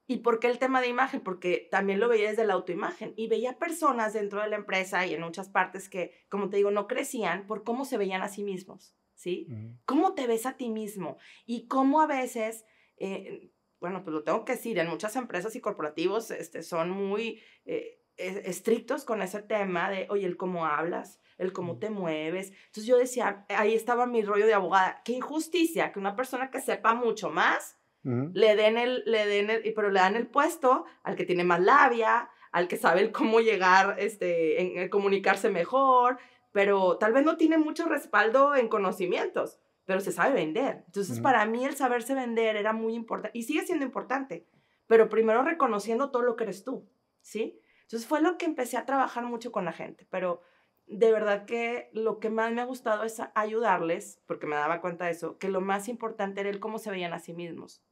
[0.07, 1.21] ¿Y por qué el tema de imagen?
[1.21, 5.13] Porque también lo veía desde la autoimagen y veía personas dentro de la empresa y
[5.13, 8.43] en muchas partes que, como te digo, no crecían por cómo se veían a sí
[8.43, 9.47] mismos, ¿sí?
[9.85, 11.17] ¿Cómo te ves a ti mismo?
[11.45, 12.65] Y cómo a veces,
[12.97, 17.41] eh, bueno, pues lo tengo que decir, en muchas empresas y corporativos este, son muy
[17.65, 22.51] eh, estrictos con ese tema de, oye, el cómo hablas, el cómo te mueves.
[22.67, 26.61] Entonces yo decía, ahí estaba mi rollo de abogada, qué injusticia que una persona que
[26.61, 31.15] sepa mucho más le den el, le den el, pero le dan el puesto al
[31.15, 36.19] que tiene más labia, al que sabe cómo llegar, este, en, comunicarse mejor,
[36.51, 40.83] pero tal vez no tiene mucho respaldo en conocimientos, pero se sabe vender.
[40.85, 44.47] Entonces, para mí el saberse vender era muy importante y sigue siendo importante,
[44.85, 46.87] pero primero reconociendo todo lo que eres tú,
[47.21, 47.59] ¿sí?
[47.81, 50.41] Entonces fue lo que empecé a trabajar mucho con la gente, pero
[50.85, 55.05] de verdad que lo que más me ha gustado es ayudarles, porque me daba cuenta
[55.05, 57.83] de eso, que lo más importante era el cómo se veían a sí mismos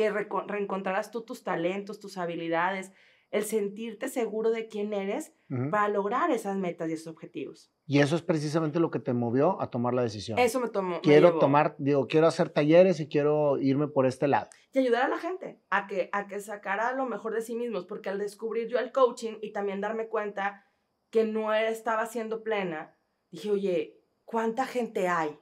[0.00, 2.90] que reencontrarás tú tus talentos, tus habilidades,
[3.30, 5.34] el sentirte seguro de quién eres
[5.70, 7.70] para lograr esas metas y esos objetivos.
[7.84, 10.38] Y eso es precisamente lo que te movió a tomar la decisión.
[10.38, 11.02] Eso me tomó.
[11.02, 14.48] Quiero tomar, digo, quiero hacer talleres y quiero irme por este lado.
[14.72, 17.84] Y ayudar a la gente a que, a que sacara lo mejor de sí mismos,
[17.84, 20.64] porque al descubrir yo el coaching y también darme cuenta
[21.10, 22.96] que no estaba siendo plena,
[23.30, 25.38] dije, oye, ¿cuánta gente hay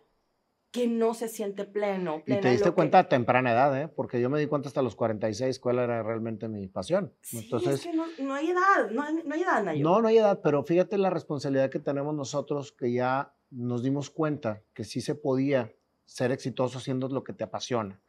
[0.70, 2.22] que no se siente pleno.
[2.26, 3.88] y te diste cuenta a temprana edad, ¿eh?
[3.88, 7.14] Porque yo me di cuenta hasta los 46 cuál era realmente mi pasión.
[7.22, 9.83] Sí, Entonces, es que no, hay edad, no hay, no hay edad, Nayo.
[9.83, 14.11] No, no hay edad, pero fíjate la responsabilidad que tenemos nosotros que ya nos dimos
[14.11, 15.72] cuenta que sí se podía
[16.04, 18.00] ser exitoso haciendo lo que te apasiona.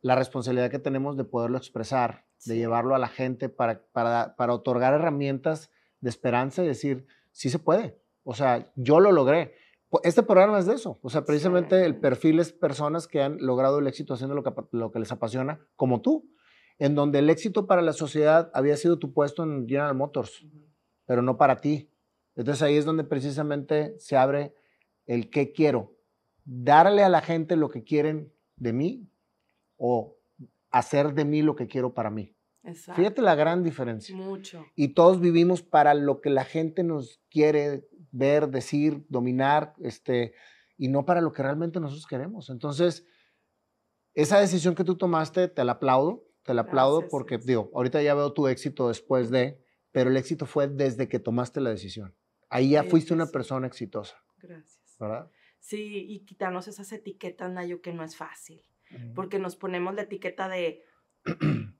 [0.00, 4.54] La responsabilidad que tenemos de poderlo expresar, de llevarlo a la gente para, para, para
[4.54, 8.00] otorgar herramientas de esperanza y decir, sí se puede.
[8.22, 9.54] O sea, yo lo logré
[10.02, 10.98] este programa es de eso.
[11.02, 14.52] O sea, precisamente el perfil es personas que han logrado el éxito haciendo lo que,
[14.72, 16.30] lo que les apasiona, como tú,
[16.78, 20.46] en donde el éxito para la sociedad había sido tu puesto en General Motors,
[21.06, 21.90] pero no para ti.
[22.36, 24.54] Entonces ahí es donde precisamente se abre
[25.06, 25.96] el qué quiero.
[26.44, 29.10] Darle a la gente lo que quieren de mí
[29.76, 30.16] o
[30.70, 32.36] hacer de mí lo que quiero para mí.
[32.74, 34.14] Fíjate la gran diferencia.
[34.14, 34.64] Mucho.
[34.74, 40.34] Y todos vivimos para lo que la gente nos quiere ver, decir, dominar, este,
[40.76, 42.50] y no para lo que realmente nosotros queremos.
[42.50, 43.06] Entonces,
[44.14, 48.14] esa decisión que tú tomaste, te la aplaudo, te la aplaudo porque, digo, ahorita ya
[48.14, 52.14] veo tu éxito después de, pero el éxito fue desde que tomaste la decisión.
[52.48, 54.16] Ahí ya fuiste una persona exitosa.
[54.38, 54.96] Gracias.
[54.98, 55.30] ¿Verdad?
[55.58, 58.62] Sí, y quitarnos esas etiquetas, Nayo, que no es fácil,
[59.14, 60.82] porque nos ponemos la etiqueta de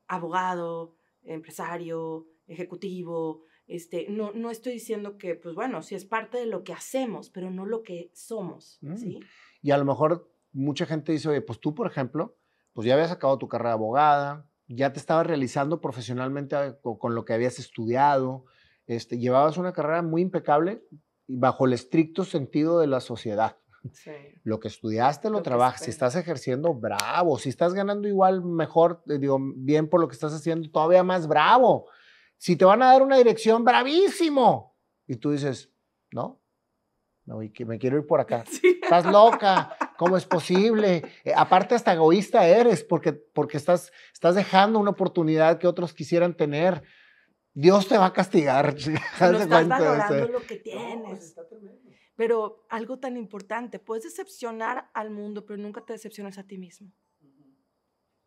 [0.09, 6.47] abogado, empresario, ejecutivo, este, no, no estoy diciendo que, pues bueno, sí es parte de
[6.47, 8.97] lo que hacemos, pero no lo que somos, mm.
[8.97, 9.21] ¿sí?
[9.61, 12.37] Y a lo mejor mucha gente dice, oye, pues tú, por ejemplo,
[12.73, 17.15] pues ya habías acabado tu carrera de abogada, ya te estabas realizando profesionalmente ah, con,
[17.15, 18.47] lo que habías estudiado,
[18.87, 20.83] este, llevabas una carrera muy impecable
[21.27, 23.59] bajo el estricto sentido de la sociedad.
[23.93, 24.13] Sí.
[24.45, 25.83] Lo que estudiaste lo, trabajas.
[25.83, 27.39] Si estás ejerciendo, bravo.
[27.39, 31.27] Si estás ganando igual, mejor, eh, digo, bien por lo que estás haciendo, todavía más
[31.27, 31.87] bravo.
[32.37, 34.77] Si te van a dar una dirección, bravísimo.
[35.07, 35.71] Y tú dices,
[36.13, 36.41] no,
[37.37, 38.45] me, me quiero ir por acá.
[38.83, 41.03] Estás loca, ¿cómo es posible?
[41.25, 46.35] Eh, aparte, hasta egoísta eres porque, porque estás, estás dejando una oportunidad que otros quisieran
[46.35, 46.83] tener.
[47.53, 48.75] Dios te va a castigar.
[49.21, 51.35] No estás valorando lo que tienes.
[52.19, 56.93] Pero algo tan importante, puedes decepcionar al mundo, pero nunca te decepcionas a ti mismo.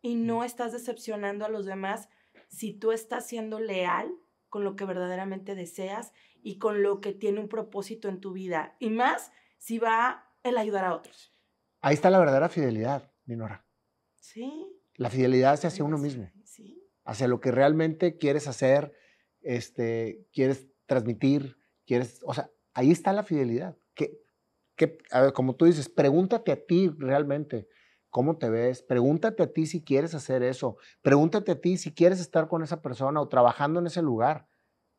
[0.00, 2.08] Y no estás decepcionando a los demás
[2.48, 4.10] si tú estás siendo leal
[4.48, 8.76] con lo que verdaderamente deseas y con lo que tiene un propósito en tu vida.
[8.78, 11.30] Y más si va el ayudar a otros.
[11.82, 13.66] Ahí está la verdadera fidelidad, Minora.
[14.14, 14.74] Sí.
[14.94, 16.32] La fidelidad hacia uno mismo.
[16.44, 16.82] Sí.
[17.04, 18.94] Hacia lo que realmente quieres hacer,
[19.42, 23.76] este, quieres transmitir, quieres, o sea, ahí está la fidelidad.
[23.94, 24.20] Que,
[24.76, 27.68] que, a ver, como tú dices, pregúntate a ti realmente,
[28.10, 32.20] cómo te ves, pregúntate a ti si quieres hacer eso, pregúntate a ti si quieres
[32.20, 34.48] estar con esa persona o trabajando en ese lugar.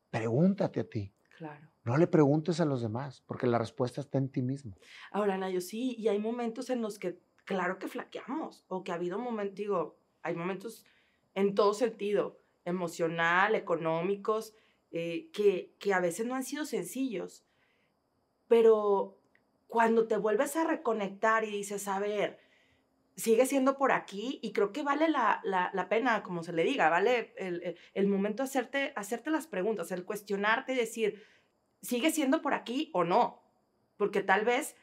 [0.10, 1.13] Pregúntate a ti.
[1.38, 1.69] Claro.
[1.84, 4.77] No le preguntes a los demás, porque la respuesta está en ti mismo.
[5.12, 8.95] Ahora, Nayo, sí, y hay momentos en los que, claro que flaqueamos, o que ha
[8.95, 10.86] habido momentos, digo, hay momentos
[11.36, 14.56] en todo sentido, emocional, económicos,
[14.91, 17.43] eh, que, que a veces no han sido sencillos,
[18.54, 19.18] pero
[19.66, 22.38] cuando te vuelves a reconectar y dices, a ver,
[23.16, 26.88] sigue siendo por aquí y creo que vale la, la, pena, como se le diga,
[26.88, 31.24] vale el, el, momento hacerte, hacerte las preguntas, el cuestionarte y decir,
[31.82, 33.42] ¿sigue siendo por aquí o no?
[33.98, 34.76] Porque tal vez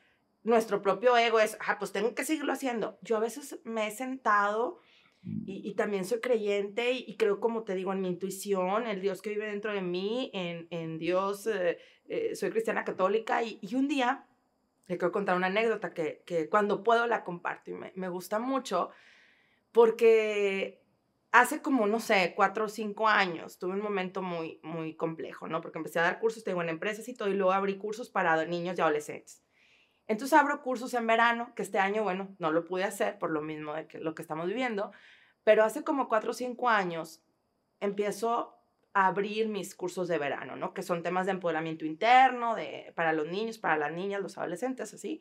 [0.42, 2.98] nuestro propio ego es, ah, pues tengo que seguirlo haciendo.
[3.02, 4.80] Yo a veces me he sentado
[5.22, 9.22] y, y también soy creyente y, creo, como te digo, en mi intuición, el Dios
[9.22, 11.78] que vive dentro de mí, en, en Dios, eh,
[12.12, 14.26] eh, soy cristiana católica y, un día
[14.88, 18.90] le quiero contar una anécdota que, cuando puedo la comparto y me, gusta mucho
[19.70, 20.82] porque
[21.30, 25.60] hace como, no sé, cuatro o cinco años tuve un momento muy, muy complejo, ¿no?
[25.60, 28.44] Porque empecé a dar cursos, tengo en empresas y todo, y luego abrí cursos para
[28.44, 29.44] niños y adolescentes.
[30.08, 33.40] Entonces abro cursos en verano, que este año, bueno, no lo pude hacer por lo
[33.40, 34.90] mismo de lo que estamos viviendo,
[35.44, 37.22] pero hace como cuatro o cinco años
[37.78, 38.59] empiezo
[38.92, 40.74] abrir mis cursos de verano, ¿no?
[40.74, 44.92] Que son temas de empoderamiento interno, de, para los niños, para las niñas, los adolescentes,
[44.92, 45.20] así.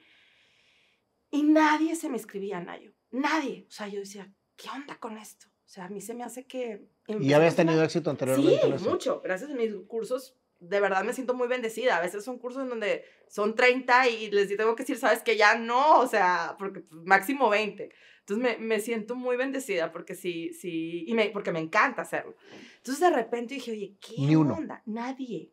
[1.32, 2.94] Y nadie se me escribía, Nayo.
[3.12, 3.66] Nadie.
[3.68, 5.48] O sea, yo decía, ¿qué onda con esto?
[5.48, 6.88] O sea, a mí se me hace que...
[7.08, 8.78] ¿Y habías tenido éxito anteriormente?
[8.80, 9.22] Sí, mucho.
[9.22, 11.98] Gracias a mis cursos, de verdad me siento muy bendecida.
[11.98, 15.38] A veces son cursos en donde son 30 y les tengo que decir, sabes que
[15.38, 17.90] ya no, o sea, porque máximo 20.
[18.30, 22.36] Entonces me, siento muy bendecida porque sí, sí, y me, porque me encanta hacerlo.
[22.78, 24.84] Entonces de repente dije, oye, ¿qué onda?
[24.86, 25.52] Nadie,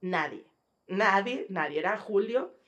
[0.00, 0.44] nadie,
[0.88, 1.78] nadie, nadie.
[1.78, 2.58] Era Julio,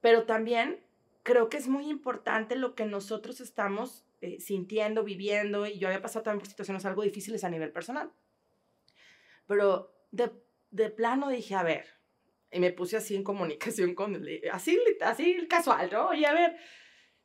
[0.00, 0.80] pero también
[1.22, 6.00] creo que es muy importante lo que nosotros estamos eh, sintiendo, viviendo, y yo había
[6.00, 8.10] pasado también por situaciones algo difíciles a nivel personal.
[9.46, 10.30] Pero de,
[10.70, 11.86] de plano dije, a ver,
[12.50, 16.14] y me puse así en comunicación con él, así, así casual, ¿no?
[16.14, 16.56] Y a ver,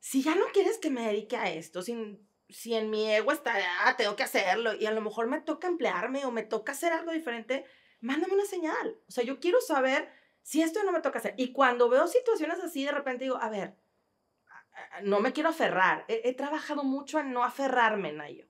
[0.04, 3.56] si ya no quieres que me dedique a esto, si, si en mi ego está,
[3.86, 6.92] ah, tengo que hacerlo, y a lo mejor me toca emplearme o me toca hacer
[6.92, 7.64] algo diferente,
[8.02, 9.00] mándame una señal.
[9.08, 10.12] O sea, yo quiero saber
[10.42, 11.36] si esto no me toca hacer.
[11.38, 13.78] Y cuando veo situaciones así, de repente digo, a ver,
[15.04, 16.04] no me quiero aferrar.
[16.10, 18.46] He, trabajado mucho en no aferrarme, Nayo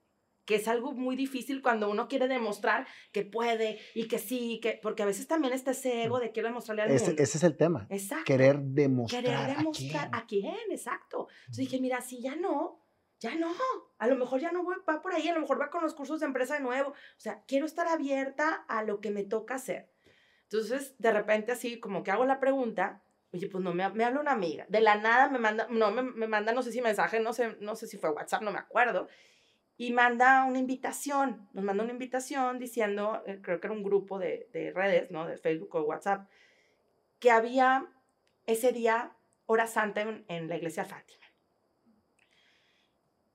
[0.45, 4.79] que es algo muy difícil cuando uno quiere demostrar que puede y que sí, que,
[4.81, 7.23] porque a veces también está ese ego de quiero demostrarle al ese, mundo.
[7.23, 7.87] Ese es el tema.
[7.89, 8.25] Exacto.
[8.25, 9.23] Querer demostrar.
[9.23, 11.27] Querer demostrar a quién, exacto.
[11.41, 12.81] Entonces dije, mira, si ya no,
[13.19, 13.53] ya no.
[13.99, 15.93] A lo mejor ya no voy, va por ahí, a lo mejor va con los
[15.93, 16.89] cursos de empresa de nuevo.
[16.89, 19.89] O sea, quiero estar abierta a lo que me toca hacer.
[20.43, 23.01] Entonces, de repente así, como que hago la pregunta,
[23.31, 24.65] oye, pues no, me, me habla una amiga.
[24.67, 27.57] De la nada me manda, no, me, me manda, no sé si mensaje, no sé,
[27.61, 29.07] no sé si fue WhatsApp, no me acuerdo
[29.83, 34.17] y manda una invitación, nos manda una invitación diciendo, eh, creo que era un grupo
[34.17, 35.27] de, de, redes, ¿no?
[35.27, 36.29] De Facebook o WhatsApp,
[37.19, 37.91] que había
[38.45, 39.11] ese día
[39.45, 41.25] hora santa en, la iglesia Fátima.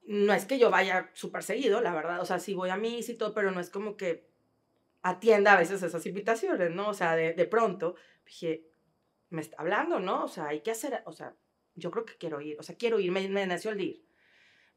[0.07, 3.11] No es que yo vaya súper seguido, la verdad, o sea, sí voy a misa
[3.11, 4.27] y todo, pero no es como que
[5.03, 6.89] atienda a veces esas invitaciones, ¿no?
[6.89, 7.93] O sea, de, de pronto
[8.25, 8.65] dije,
[9.29, 10.23] me está hablando, ¿no?
[10.23, 11.35] O sea, hay que hacer, o sea,
[11.75, 14.05] yo creo que quiero ir, o sea, quiero ir, me, me nació el ir.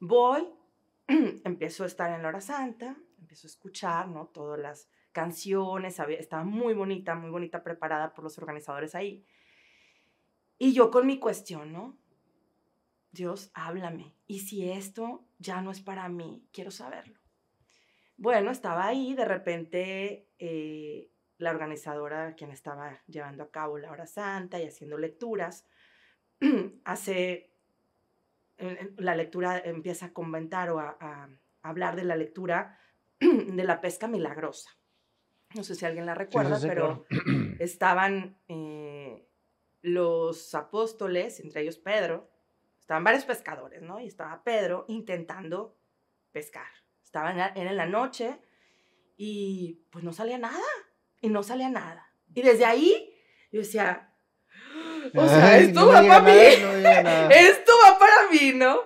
[0.01, 0.47] Voy,
[1.45, 4.27] empiezo a estar en la hora santa, empiezo a escuchar, ¿no?
[4.27, 9.25] Todas las canciones, estaba muy bonita, muy bonita preparada por los organizadores ahí.
[10.59, 11.99] Y yo con mi cuestión, ¿no?
[13.11, 14.15] Dios, háblame.
[14.27, 17.21] Y si esto ya no es para mí, quiero saberlo.
[18.17, 24.07] Bueno, estaba ahí, de repente eh, la organizadora, quien estaba llevando a cabo la hora
[24.07, 25.67] santa y haciendo lecturas,
[26.85, 27.52] hace
[28.97, 31.29] la lectura empieza a comentar o a,
[31.63, 32.79] hablar de la lectura
[33.21, 34.71] de la pesca milagrosa.
[35.55, 37.05] No sé si alguien la recuerda, pero
[37.59, 39.29] estaban eh,
[39.83, 42.31] los apóstoles, entre ellos Pedro,
[42.81, 44.01] estaban varios pescadores, ¿no?
[44.01, 45.77] Y estaba Pedro intentando
[46.33, 46.67] pescar.
[47.05, 48.41] Estaban en la noche
[49.17, 50.59] y pues no salía nada,
[51.21, 52.13] y no salía nada.
[52.35, 53.15] Y desde ahí
[53.53, 54.12] yo decía,
[55.17, 56.31] o sea, esto va para mí.
[57.35, 58.79] esto va para mí, ¿no?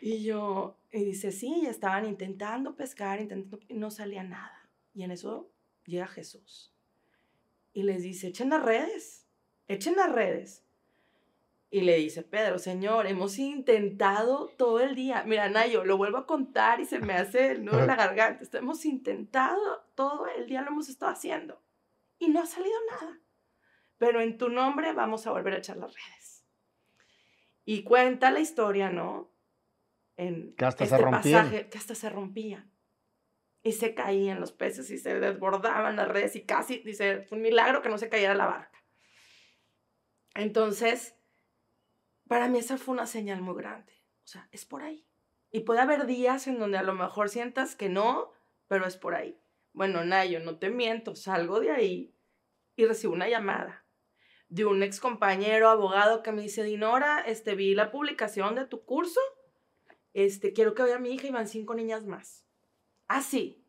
[0.00, 4.68] Y yo, y dice, sí, estaban intentando pescar, intentando, y no salía nada.
[4.94, 5.50] Y en eso
[5.86, 6.74] llega Jesús.
[7.72, 9.26] Y les dice, echen las redes,
[9.68, 10.64] echen las redes.
[11.70, 15.22] Y le dice, Pedro, Señor, hemos intentado todo el día.
[15.24, 18.58] Mira, Nayo, lo vuelvo a contar y se me hace el nudo en la garganta.
[18.58, 21.62] Hemos intentado todo el día, lo hemos estado haciendo.
[22.18, 23.20] Y no ha salido nada
[24.00, 26.46] pero en tu nombre vamos a volver a echar las redes.
[27.66, 29.30] Y cuenta la historia, ¿no?
[30.16, 31.44] En que hasta este se rompían.
[31.44, 32.72] pasaje, que hasta se rompían.
[33.62, 37.42] Y se caían los peces y se desbordaban las redes y casi, dice, fue un
[37.42, 38.82] milagro que no se cayera la barca.
[40.34, 41.14] Entonces,
[42.26, 43.92] para mí esa fue una señal muy grande.
[44.24, 45.06] O sea, es por ahí.
[45.50, 48.32] Y puede haber días en donde a lo mejor sientas que no,
[48.66, 49.38] pero es por ahí.
[49.74, 52.14] Bueno, Nayo, no te miento, salgo de ahí
[52.76, 53.84] y recibo una llamada
[54.50, 58.84] de un ex compañero abogado que me dice, Dinora, este, vi la publicación de tu
[58.84, 59.20] curso,
[60.12, 62.44] este, quiero que vaya mi hija y van cinco niñas más.
[63.06, 63.64] Así.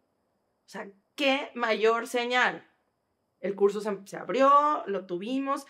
[0.65, 2.67] o sea, qué mayor señal.
[3.39, 5.65] El curso se, abrió, lo tuvimos.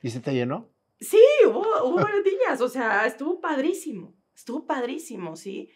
[0.00, 0.70] ¿Y se te llenó?
[1.00, 5.70] Sí, hubo, hubo varias niñas, o sea, estuvo padrísimo, estuvo padrísimo, ¿sí?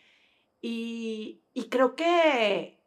[0.60, 2.80] Y, y creo que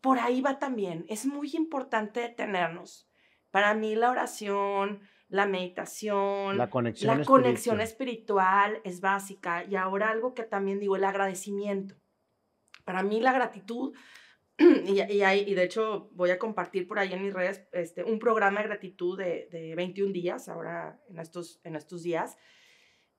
[0.00, 1.04] por ahí va también.
[1.08, 3.10] Es muy importante detenernos.
[3.50, 8.80] Para mí la oración, la meditación, la conexión, la conexión espiritual.
[8.84, 9.64] es básica.
[9.64, 11.94] Y ahora algo que también digo, el agradecimiento.
[12.84, 13.94] Para mí la gratitud,
[14.58, 18.60] y, y, de hecho voy a compartir por ahí en mis redes este, un programa
[18.60, 22.36] de gratitud de, de 21 días, ahora en estos, en estos días,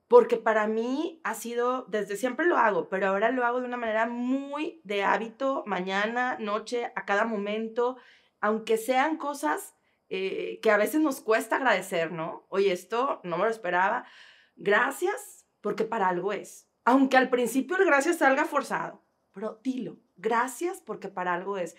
[0.08, 3.78] porque para mí ha sido, desde siempre lo hago, pero ahora lo hago de una
[3.78, 7.98] manera muy de hábito, mañana, noche, a cada momento,
[8.41, 9.76] aunque sean cosas
[10.10, 12.45] eh, que a veces nos cuesta agradecer, ¿no?
[12.50, 14.05] Oye, esto no me lo esperaba.
[14.55, 16.68] Gracias, porque para algo es.
[16.84, 21.76] Aunque al principio el gracias salga forzado, pero dilo, gracias porque para algo es.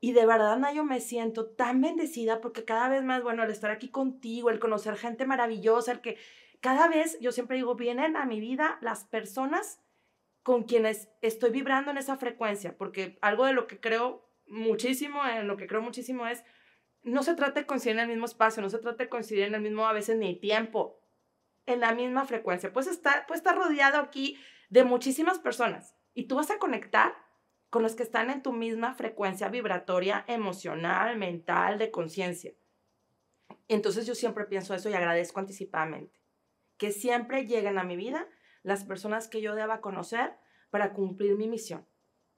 [0.00, 3.70] Y de verdad, Nayo, me siento tan bendecida porque cada vez más, bueno, el estar
[3.70, 6.16] aquí contigo, el conocer gente maravillosa, el que
[6.60, 9.82] cada vez, yo siempre digo, vienen a mi vida las personas
[10.42, 15.46] con quienes estoy vibrando en esa frecuencia, porque algo de lo que creo muchísimo, en
[15.46, 16.42] lo que creo muchísimo es,
[17.02, 19.54] no se trata de coincidir en el mismo espacio, no se trata de coincidir en
[19.54, 21.00] el mismo, a veces ni tiempo,
[21.66, 22.72] en la misma frecuencia.
[22.72, 24.38] Puedes estar, puedes estar rodeado aquí
[24.68, 27.14] de muchísimas personas y tú vas a conectar
[27.70, 32.52] con los que están en tu misma frecuencia vibratoria, emocional, mental, de conciencia.
[33.68, 36.20] Entonces yo siempre pienso eso y agradezco anticipadamente.
[36.76, 38.26] Que siempre lleguen a mi vida
[38.62, 40.36] las personas que yo deba conocer
[40.70, 41.86] para cumplir mi misión.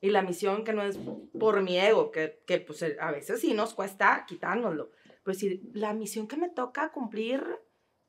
[0.03, 0.99] Y la misión que no es
[1.39, 4.91] por mi ego, que, que pues a veces sí nos cuesta quitárnoslo.
[5.23, 7.41] Pues sí, la misión que me toca cumplir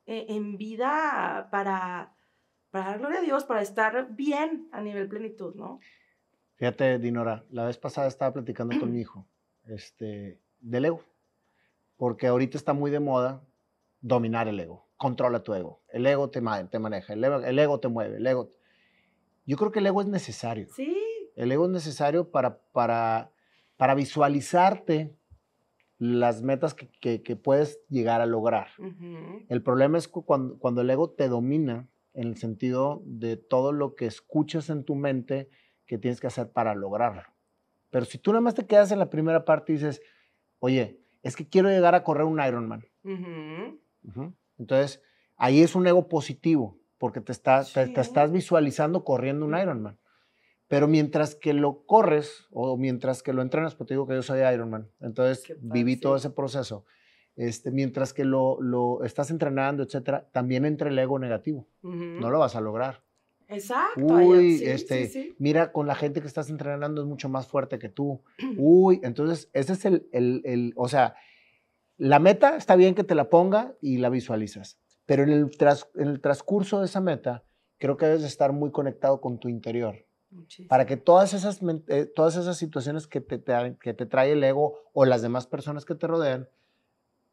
[0.04, 2.16] eh, en vida para,
[2.70, 5.78] para dar gloria a Dios, para estar bien a nivel plenitud, ¿no?
[6.56, 9.28] Fíjate, Dinora, la vez pasada estaba platicando con mi hijo
[9.68, 11.00] este, del ego,
[11.96, 13.46] porque ahorita está muy de moda
[14.00, 17.78] dominar el ego, controla tu ego, el ego te, te maneja, el ego, el ego
[17.78, 18.52] te mueve, el ego...
[19.46, 20.66] Yo creo que el ego es necesario.
[20.74, 21.03] Sí.
[21.34, 23.32] El ego es necesario para, para,
[23.76, 25.16] para visualizarte
[25.98, 28.68] las metas que, que, puedes llegar a lograr.
[29.48, 33.94] El problema es cuando, cuando el ego te domina en el sentido de todo lo
[33.94, 35.48] que escuchas en tu mente
[35.86, 37.22] que tienes que hacer para lograrlo.
[37.90, 40.02] Pero si tú nada más te quedas en la primera parte y dices,
[40.58, 42.84] oye, es que quiero llegar a correr un Ironman.
[44.58, 45.02] Entonces,
[45.36, 49.98] ahí es un ego positivo, porque te estás, te, estás visualizando corriendo un Ironman.
[50.74, 54.24] Pero mientras que lo corres o mientras que lo entrenas, porque te digo que yo
[54.24, 56.84] soy Ironman, entonces viví todo ese proceso.
[57.36, 61.68] Este, mientras que lo, lo, estás entrenando, etcétera, también entra el ego negativo.
[61.82, 63.04] No lo vas a lograr.
[63.46, 64.04] Exacto.
[64.04, 68.24] Uy, este, mira, con la gente que estás entrenando es mucho más fuerte que tú.
[68.58, 71.14] Uy, entonces ese es el, el, el, o sea,
[71.98, 75.88] la meta está bien que te la ponga y la visualizas, pero en el, tras,
[75.94, 77.44] en el transcurso de esa meta,
[77.78, 80.04] creo que debes estar muy conectado con tu interior.
[80.68, 83.42] Para que todas esas, eh, todas esas situaciones que te,
[83.80, 86.48] que te trae el ego o las demás personas que te rodean,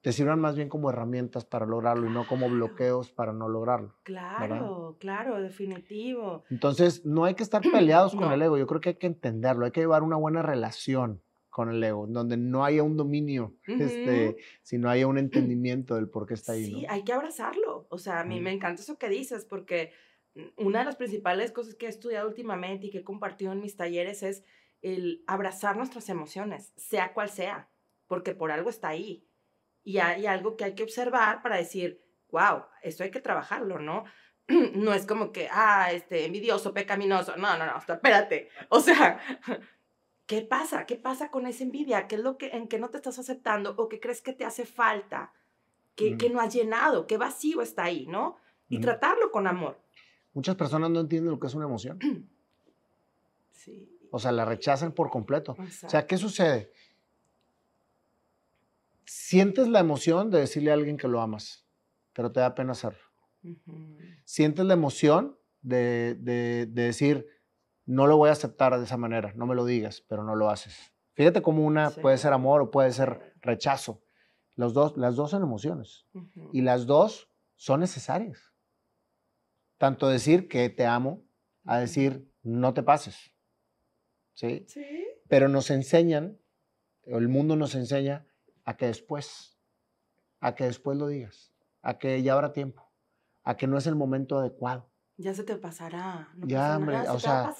[0.02, 3.95] te sirvan más bien como herramientas para lograrlo y no como bloqueos para no lograrlo.
[4.04, 6.43] Claro, claro, definitivo.
[6.49, 9.66] Entonces, no hay que estar peleados con el ego, yo creo que hay que entenderlo,
[9.66, 11.22] hay que llevar una buena relación
[11.52, 16.26] con el ego, donde no haya un dominio, este, sino haya un entendimiento del por
[16.26, 16.66] qué está ahí.
[16.66, 17.86] Sí, hay que abrazarlo.
[17.89, 19.91] O sea, a mí me encanta eso que dices, porque
[20.58, 23.76] una de las principales cosas que he estudiado últimamente y que he compartido en mis
[23.76, 24.44] talleres es
[24.82, 27.70] el abrazar nuestras emociones, sea cual sea,
[28.08, 29.28] porque por algo está ahí.
[29.84, 34.06] Y hay algo que hay que observar para decir, wow, esto hay que trabajarlo, ¿no?
[34.74, 37.36] No es como que, ah, este, envidioso, pecaminoso.
[37.38, 38.50] No, no, no, espérate.
[38.70, 39.20] O sea,
[40.26, 40.86] ¿qué pasa?
[40.86, 42.08] ¿Qué pasa con esa envidia?
[42.08, 44.46] ¿Qué es lo que, en que no te estás aceptando o qué crees que te
[44.46, 45.34] hace falta?
[45.96, 47.06] ¿Qué, que no has llenado?
[47.06, 48.38] ¿Qué vacío está ahí, no?
[48.70, 49.82] Y tratarlo con amor.
[50.34, 52.00] Muchas personas no entienden lo que es una emoción.
[53.54, 53.88] Sí.
[54.10, 55.56] O sea, la rechazan por completo.
[55.56, 56.72] O sea, ¿qué sucede?
[59.06, 61.64] Sientes la emoción de decirle a alguien que lo amas,
[62.14, 63.04] pero te da pena hacerlo.
[64.26, 67.28] Sientes la emoción de, de, decir,
[67.86, 70.50] no lo voy a aceptar de esa manera, no me lo digas, pero no lo
[70.50, 70.92] haces.
[71.14, 74.02] Fíjate cómo una puede ser amor o puede ser rechazo.
[74.56, 76.06] Los dos, las dos son emociones
[76.52, 78.51] y las dos son necesarias.
[79.82, 81.24] Tanto decir que te amo
[81.66, 83.34] a decir no te pases.
[84.36, 84.64] ¿Sí?
[84.68, 84.86] Sí.
[85.28, 86.38] Pero nos enseñan,
[87.02, 88.28] el mundo nos enseña
[88.64, 89.58] a que después,
[90.40, 92.92] a que después lo digas, a que ya habrá tiempo,
[93.42, 94.88] a que no es el momento adecuado.
[95.18, 96.32] Ya se te pasará.
[96.46, 97.52] ya, hombre, o sea,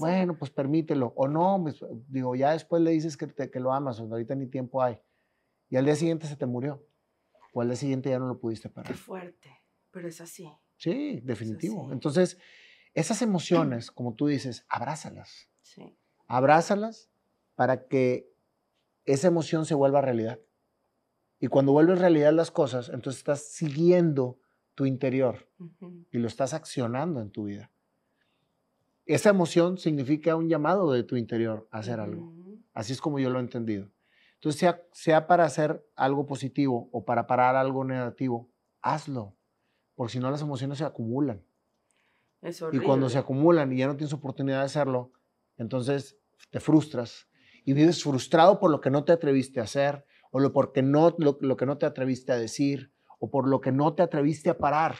[0.00, 1.12] bueno, pues permítelo.
[1.14, 1.76] O no, pues,
[2.08, 4.98] digo, ya después le dices que, que lo amas, o ahorita ni tiempo hay.
[5.70, 6.84] Y al día siguiente se te murió.
[7.54, 8.90] O al día siguiente ya no lo pudiste parar.
[8.90, 10.50] Qué fuerte, pero es así.
[10.82, 11.92] Sí, definitivo.
[11.92, 12.38] Entonces,
[12.92, 15.48] esas emociones, como tú dices, abrázalas.
[15.60, 15.96] Sí.
[16.26, 17.08] Abrázalas
[17.54, 18.28] para que
[19.04, 20.40] esa emoción se vuelva realidad.
[21.38, 24.40] Y cuando vuelves realidad las cosas, entonces estás siguiendo
[24.74, 25.48] tu interior
[26.10, 27.70] y lo estás accionando en tu vida.
[29.06, 32.32] Esa emoción significa un llamado de tu interior a hacer algo.
[32.72, 33.90] Así es como yo lo he entendido.
[34.34, 38.48] Entonces, sea, sea para hacer algo positivo o para parar algo negativo,
[38.80, 39.36] hazlo
[39.94, 41.42] porque si no las emociones se acumulan.
[42.72, 45.12] Y cuando se acumulan y ya no tienes oportunidad de hacerlo,
[45.56, 46.18] entonces
[46.50, 47.28] te frustras
[47.64, 51.14] y vives frustrado por lo que no te atreviste a hacer o lo, porque no,
[51.18, 54.58] lo, que no te atreviste a decir o por lo que no te atreviste a
[54.58, 54.96] parar.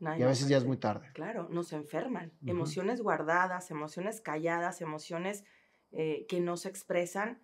[0.00, 1.10] y a veces ya es muy tarde.
[1.14, 2.32] Claro, nos enferman.
[2.44, 5.44] Emociones guardadas, emociones calladas, emociones
[5.92, 7.40] eh, que no se expresan,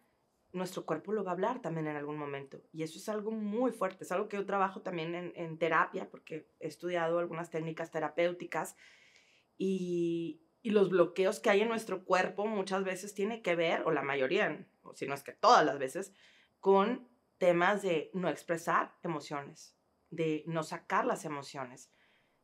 [0.53, 2.61] nuestro cuerpo lo va a hablar también en algún momento.
[2.73, 6.49] Y eso es algo muy fuerte, es algo que yo trabajo también en, terapia, porque
[6.59, 8.77] he estudiado algunas técnicas terapéuticas
[9.57, 13.91] y, y los bloqueos que hay en nuestro cuerpo muchas veces tiene que ver, o
[13.91, 16.13] la mayoría, o si no es que todas las veces,
[16.59, 19.77] con temas de no expresar emociones,
[20.11, 21.91] de no sacar las emociones.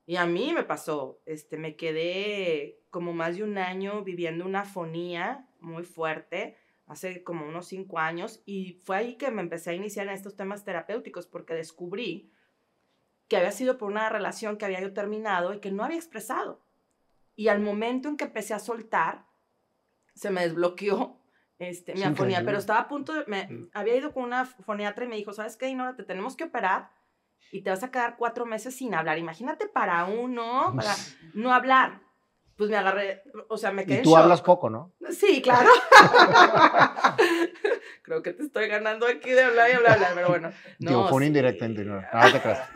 [0.06, 4.64] Y a mí me pasó, este, me quedé como más de un año viviendo una
[4.64, 9.74] fonía muy fuerte, hace como unos cinco años, y fue ahí que me empecé a
[9.74, 12.32] iniciar en estos temas terapéuticos, porque descubrí
[13.28, 16.64] que había sido por una relación que había yo terminado y que no había expresado.
[17.34, 19.26] Y al momento en que empecé a soltar,
[20.14, 21.20] se me desbloqueó
[21.58, 23.70] este, mi afonía, pero estaba a punto de, me, mm.
[23.74, 25.96] había ido con una foniatra y me dijo, ¿sabes qué, Inora?
[25.96, 26.90] Te tenemos que operar
[27.50, 29.18] y te vas a quedar cuatro meses sin hablar.
[29.18, 30.94] Imagínate para uno, para
[31.34, 32.05] no hablar
[32.56, 34.00] pues me agarré, o sea, me quedé.
[34.00, 34.94] Y tú hablas poco, ¿no?
[35.10, 35.68] Sí, claro.
[38.02, 40.52] Creo que te estoy ganando aquí de hablar y hablar, pero bueno.
[40.78, 42.02] No, Digo, fue indirecta, no, no,
[42.32, 42.70] te creas.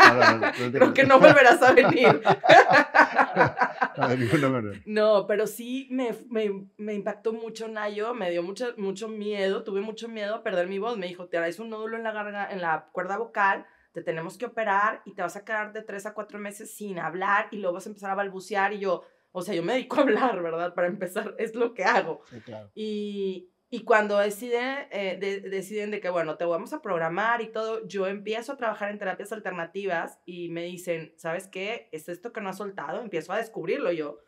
[0.72, 2.20] Creo que no volverás a venir.
[4.87, 9.81] no, pero sí me, me, me, impactó mucho Nayo, me dio mucho, mucho miedo, tuve
[9.81, 10.99] mucho miedo a perder mi voz.
[10.99, 14.37] Me dijo, te harás un nódulo en la, garganta, en la cuerda vocal, te tenemos
[14.37, 17.59] que operar y te vas a quedar de tres a cuatro meses sin hablar y
[17.59, 20.43] luego vas a empezar a balbucear y yo o sea, yo me dedico a hablar,
[20.43, 20.74] ¿verdad?
[20.74, 22.22] Para empezar, es lo que hago.
[22.31, 22.70] Sí, claro.
[22.74, 25.16] Y, y cuando deciden, eh,
[25.49, 28.99] deciden de que, bueno, te vamos a programar y todo, yo empiezo a trabajar en
[28.99, 31.89] terapias alternativas y me dicen, ¿sabes qué?
[31.93, 34.18] Es esto que no has soltado, empiezo a descubrirlo yo.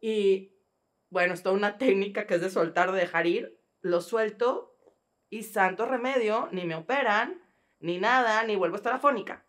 [0.00, 0.54] Y
[1.08, 4.76] bueno, es toda una técnica que es de soltar, de dejar ir, lo suelto
[5.30, 7.42] y santo remedio, ni me operan,
[7.80, 9.46] ni nada, ni vuelvo a estar afónica.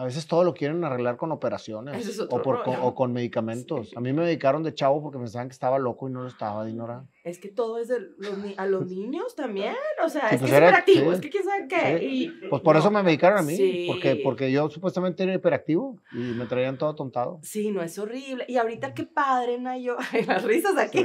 [0.00, 3.92] A veces todo lo quieren arreglar con operaciones o, por, o, con medicamentos.
[3.94, 6.64] A mí me medicaron de chavo porque pensaban que estaba loco y no lo estaba,
[6.64, 7.04] Dinora.
[7.22, 10.56] Es que todo es de los, a los niños también, o sea, es pues que
[10.56, 12.04] es hiperactivo, es que quién sabe qué.
[12.04, 16.18] Y, pues por eso me medicaron a mí, porque, porque yo supuestamente era hiperactivo y
[16.18, 17.38] me traían todo tontado.
[17.42, 18.46] Sí, no, es horrible.
[18.48, 19.96] Y ahorita qué padre, Nayo,
[20.26, 21.04] las risas aquí.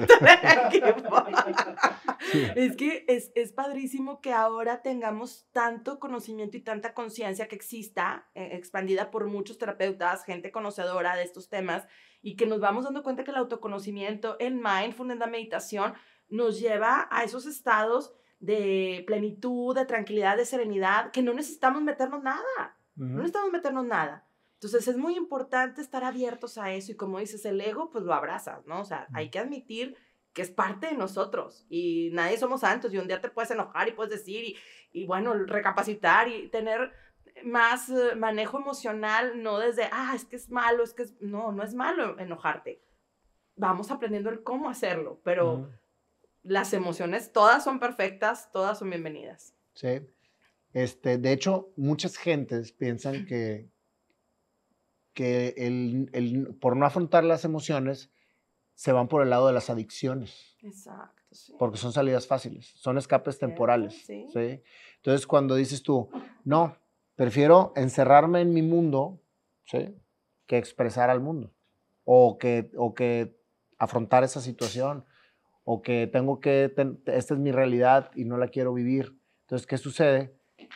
[2.55, 8.30] es que es, es padrísimo que ahora tengamos tanto conocimiento y tanta conciencia que exista,
[8.36, 11.86] eh, expandida por muchos terapeutas, gente conocedora de estos temas,
[12.26, 15.93] y que nos vamos dando cuenta que el autoconocimiento, el mindfulness, la meditación,
[16.28, 22.23] nos lleva a esos estados de plenitud, de tranquilidad, de serenidad, que no necesitamos meternos
[22.23, 24.28] nada, no necesitamos meternos nada.
[24.55, 28.11] Entonces es muy importante estar abiertos a eso y como dices, el ego pues lo
[28.11, 28.82] abrazas, ¿no?
[28.82, 29.95] O sea, hay que admitir
[30.34, 33.88] que es parte de nosotros y nadie somos santos y un día te puedes enojar
[33.88, 34.57] y puedes decir y,
[34.91, 36.91] y bueno, recapacitar y tener
[37.45, 41.51] más eh, manejo emocional, no desde, ah, es que es malo, es que es, no,
[41.51, 42.81] no es malo enojarte.
[43.55, 45.69] Vamos aprendiendo el cómo hacerlo, pero
[46.43, 49.55] las emociones todas son perfectas, todas son bienvenidas.
[49.73, 50.01] Sí.
[50.73, 53.69] Este, de hecho, muchas gentes piensan que,
[55.13, 58.11] que el, el, por no afrontar las emociones,
[58.73, 60.57] se van por el lado de las adicciones.
[60.61, 61.53] Exacto, sí.
[61.57, 64.05] Porque son salidas fáciles, son escapes temporales.
[64.05, 64.25] Sí.
[64.33, 64.61] ¿sí?
[64.97, 66.09] Entonces, cuando dices tú,
[66.43, 66.75] no,
[67.16, 69.22] Prefiero encerrarme en mi mundo,
[69.66, 69.95] ¿sí?
[70.47, 71.51] Que expresar al mundo.
[72.03, 73.39] O que, o que
[73.78, 75.05] afrontar esa situación.
[75.63, 76.74] O que tengo que,
[77.05, 79.18] esta es mi realidad y no la quiero vivir.
[79.41, 80.36] Entonces, ¿qué sucede?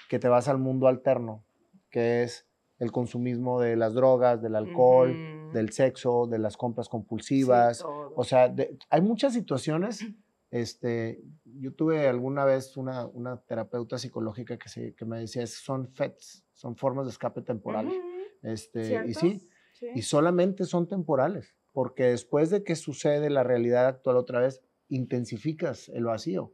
[0.10, 1.44] Que te vas al mundo alterno,
[1.90, 2.48] que es
[2.80, 7.84] el consumismo de las drogas, del alcohol, del sexo, de las compras compulsivas.
[7.86, 8.54] o sea,
[8.90, 10.06] hay muchas situaciones
[10.52, 15.88] este, yo tuve alguna vez una, una terapeuta psicológica que, se, que me decía, son
[15.88, 17.94] FETs, son formas de escape temporales.
[18.42, 19.50] este, y sí,
[19.96, 25.90] y solamente son temporales, porque después de que sucede la realidad actual otra vez, intensificas
[25.90, 26.54] el vacío.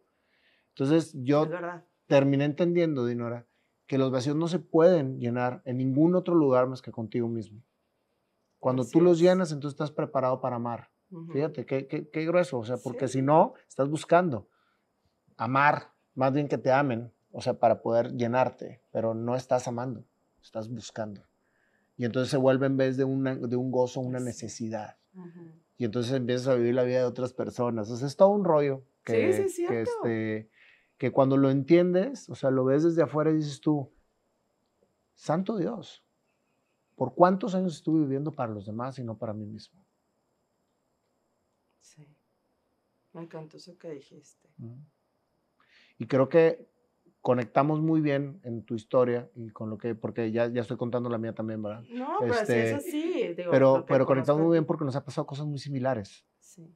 [0.70, 1.48] Entonces yo
[2.08, 3.48] terminé entendiendo, Dinora,
[3.88, 7.64] que los vacíos no se pueden llenar en ningún otro lugar más que contigo mismo.
[8.60, 10.90] Cuando tú los llenas, entonces estás preparado para amar.
[11.32, 14.48] Fíjate, qué, qué, grueso, o sea, porque si no, estás buscando
[15.38, 20.06] amar, más bien que te amen, o sea, para poder llenarte, pero no estás amando,
[20.42, 21.22] estás buscando.
[21.98, 24.98] Y entonces se vuelve en vez de, una, de un gozo una necesidad.
[25.78, 27.90] Y entonces empiezas a vivir la vida de otras personas.
[27.90, 30.50] O sea, es todo un rollo que, que, este,
[30.98, 33.92] que cuando lo entiendes, o sea, lo ves desde afuera y dices tú,
[35.14, 36.04] Santo Dios,
[36.96, 39.85] ¿por cuántos años estuve viviendo para los demás y no para mí mismo?
[43.14, 44.50] Me encantó eso que dijiste.
[45.98, 46.68] Y creo que
[47.22, 51.10] conectamos muy bien en tu historia y con lo que, porque ya, ya estoy contando
[51.10, 51.84] la mía también, ¿verdad?
[51.90, 53.36] No, pero es este, así.
[53.50, 56.26] pero pero conectamos muy bien porque nos ha pasado cosas muy similares.
[56.40, 56.72] Sí.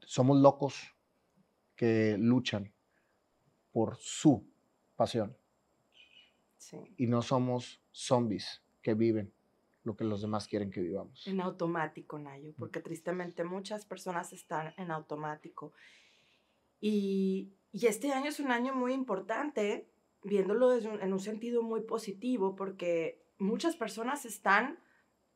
[0.00, 0.96] Somos locos
[1.76, 2.72] que luchan
[3.70, 4.44] por su
[4.96, 5.36] pasión.
[6.56, 6.78] Sí.
[6.96, 9.32] Y no somos zombies que viven
[9.82, 11.26] lo que los demás quieren que vivamos.
[11.26, 15.72] En automático, Nayo, porque tristemente muchas personas están en automático.
[16.80, 19.90] Y, y este año es un año muy importante,
[20.22, 24.78] viéndolo en un sentido muy positivo, porque muchas personas están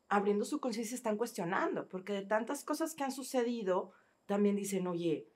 [0.08, 3.92] abriendo su conciencia, están cuestionando, porque de tantas cosas que han sucedido,
[4.26, 5.28] también dicen, oye,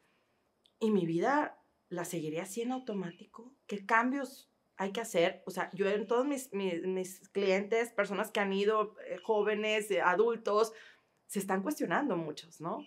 [0.79, 3.55] ¿y mi vida la seguiré así en automático?
[3.67, 4.47] ¿Qué cambios
[4.79, 5.43] hay que hacer?
[5.45, 10.01] O sea, yo en todos mis, mis, clientes, personas que han ido, eh, jóvenes, eh,
[10.01, 10.72] adultos,
[11.26, 12.87] se están cuestionando muchos, ¿no?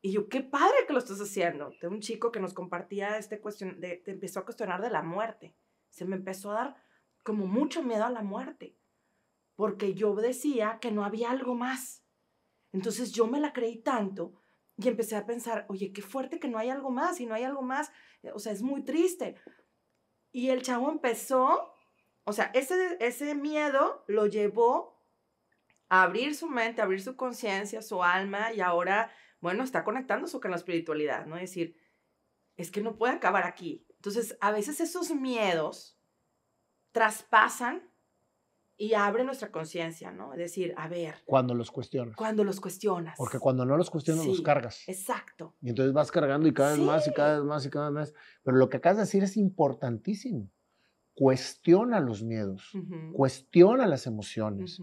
[0.00, 1.72] Y yo, qué padre que lo estás haciendo.
[1.80, 5.02] De un chico que nos compartía este cuestión, de, te empezó a cuestionar de la
[5.02, 5.56] muerte.
[5.90, 6.76] Se me empezó a dar
[7.24, 8.76] como mucho miedo a la muerte,
[9.56, 12.04] porque yo decía que no había algo más.
[12.72, 14.34] Entonces yo me la creí tanto
[14.76, 17.42] y empecé a pensar, oye, qué fuerte que no hay algo más y no hay
[17.42, 17.90] algo más.
[18.32, 19.34] O sea, es muy triste.
[20.38, 21.74] Y el chavo empezó,
[22.22, 25.02] o sea, ese, ese miedo lo llevó
[25.88, 29.10] a abrir su mente, a abrir su conciencia, su alma y ahora
[29.40, 31.34] bueno, está conectándose con la espiritualidad, ¿no?
[31.34, 31.76] Es decir,
[32.56, 33.84] es que no puede acabar aquí.
[33.96, 35.98] Entonces, a veces esos miedos
[36.92, 37.90] traspasan
[38.80, 40.32] y abren nuestra conciencia, ¿no?
[40.32, 41.16] Es decir, a ver.
[41.26, 42.14] Cuando los cuestionas.
[42.14, 43.16] Cuando los cuestionas.
[43.18, 44.88] Porque cuando no los cuestionas, los cargas.
[44.88, 45.56] Exacto.
[45.60, 47.94] Y entonces vas cargando y cada vez más y cada vez más y cada vez
[47.94, 48.14] más.
[48.44, 50.48] Pero lo que acabas de decir es importantísimo.
[51.12, 52.70] Cuestiona los miedos,
[53.12, 54.80] cuestiona las emociones,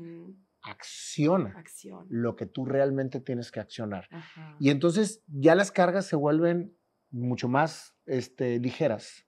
[0.62, 1.64] acciona,
[2.10, 4.10] lo que tú realmente tienes que accionar.
[4.60, 6.78] Y entonces ya las cargas se vuelven
[7.10, 9.26] mucho más este, ligeras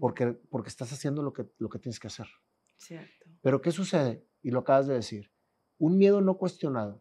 [0.00, 2.26] porque, porque estás haciendo lo que, lo que tienes que hacer.
[2.78, 3.15] Cierto.
[3.46, 4.26] Pero ¿qué sucede?
[4.42, 5.30] Y lo acabas de decir.
[5.78, 7.00] Un miedo no cuestionado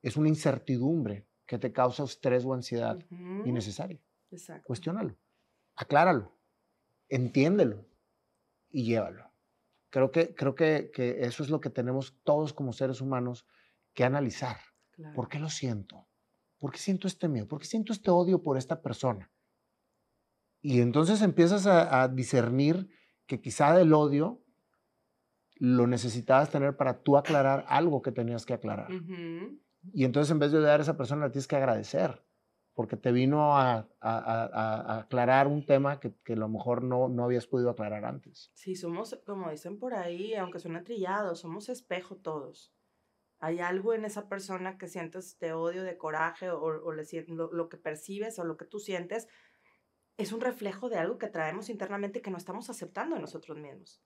[0.00, 2.96] es una incertidumbre que te causa estrés o ansiedad
[3.44, 4.00] innecesaria.
[4.30, 4.62] Exacto.
[4.64, 5.18] Cuestiónalo,
[5.74, 6.38] acláralo,
[7.08, 7.84] entiéndelo
[8.68, 9.32] y llévalo.
[9.88, 13.48] Creo que, creo que, que, eso es lo que tenemos todos como seres humanos
[13.92, 14.58] que analizar.
[15.16, 16.06] ¿Por qué lo siento?
[16.60, 17.48] ¿Por qué siento este miedo?
[17.48, 19.32] ¿Por qué siento este odio por esta persona?
[20.62, 22.88] Y entonces empiezas a, discernir
[23.26, 24.44] que quizá del odio
[25.60, 28.88] lo necesitabas tener para tú aclarar algo que tenías que aclarar.
[29.92, 32.22] Y entonces en vez de odiar a esa persona, le tienes que agradecer
[32.74, 37.68] porque te vino a, aclarar un tema que, a lo mejor no, no habías podido
[37.68, 38.50] aclarar antes.
[38.54, 42.72] Sí, somos, como dicen por ahí, aunque suene trillado, somos espejo todos.
[43.38, 47.68] Hay algo en esa persona que sientes de odio, de coraje, o, le, lo, lo
[47.68, 49.28] que percibes o lo que tú sientes,
[50.16, 54.02] es un reflejo de algo que traemos internamente que no estamos aceptando en nosotros mismos.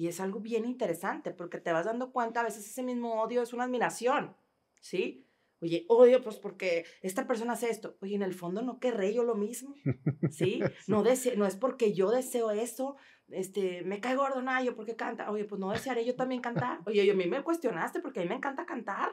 [0.00, 3.42] Y es algo bien interesante porque te vas dando cuenta, a veces ese mismo odio
[3.42, 4.34] es una admiración,
[4.80, 5.26] ¿sí?
[5.60, 7.98] Oye, odio, pues porque esta persona hace esto.
[8.00, 9.74] Oye, en el fondo no querré yo lo mismo,
[10.30, 10.62] ¿sí?
[10.86, 12.96] No, no es porque yo deseo eso,
[13.28, 15.30] este, me cae gordo Nayo porque canta.
[15.30, 16.78] Oye, pues no desearé yo también cantar.
[16.86, 19.10] Oye, a mí me cuestionaste porque a mí me encanta cantar.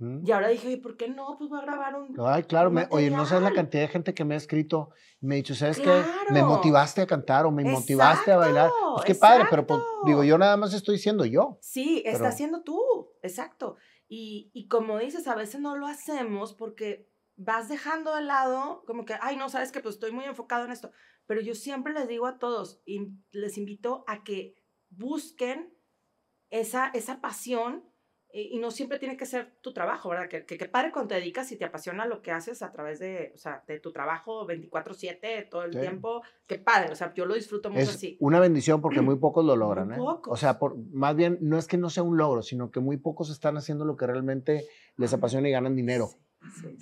[0.00, 0.26] Mm.
[0.26, 1.36] Y ahora dije, oye, ¿por qué no?
[1.38, 2.16] Pues voy a grabar un.
[2.18, 4.90] Ay, claro, oye, no sabes la cantidad de gente que me ha escrito
[5.20, 6.02] me ha dicho, ¿sabes qué?
[6.30, 8.70] Me motivaste a cantar o me motivaste a bailar.
[8.94, 11.58] Pues qué padre, pero pues, digo, yo nada más estoy siendo yo.
[11.60, 12.80] Sí, está siendo tú,
[13.22, 13.76] exacto.
[14.08, 19.14] Y, como dices, a veces no lo hacemos porque vas dejando de lado, como que,
[19.20, 20.90] ay, no, sabes que pues estoy muy enfocado en esto.
[21.26, 24.56] Pero yo siempre les digo a todos y les invito a que
[24.88, 25.72] busquen
[26.48, 27.84] esa, esa pasión
[28.32, 30.28] y no siempre tiene que ser tu trabajo, ¿verdad?
[30.28, 33.32] Que, que, padre cuando te dedicas y te apasiona lo que haces a través de,
[33.34, 37.34] o sea, de tu trabajo 24/7 todo el tiempo, qué padre, o sea, yo lo
[37.34, 38.16] disfruto mucho es así.
[38.20, 39.98] Una bendición porque muy pocos lo logran, muy ¿eh?
[39.98, 40.32] Pocos.
[40.32, 42.96] O sea, por, más bien, no es que no sea un logro, sino que muy
[42.96, 44.66] pocos están haciendo lo que realmente
[44.96, 46.10] les apasiona y ganan dinero.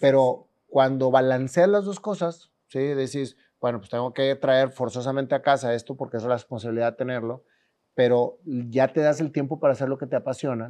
[0.01, 2.81] Pero cuando balanceas las dos cosas, ¿sí?
[2.81, 6.99] Decís, bueno, pues tengo que traer forzosamente a casa esto porque es la responsabilidad de
[6.99, 7.45] tenerlo
[7.99, 10.69] pero ya te das el tiempo para hacer lo que te apasiona,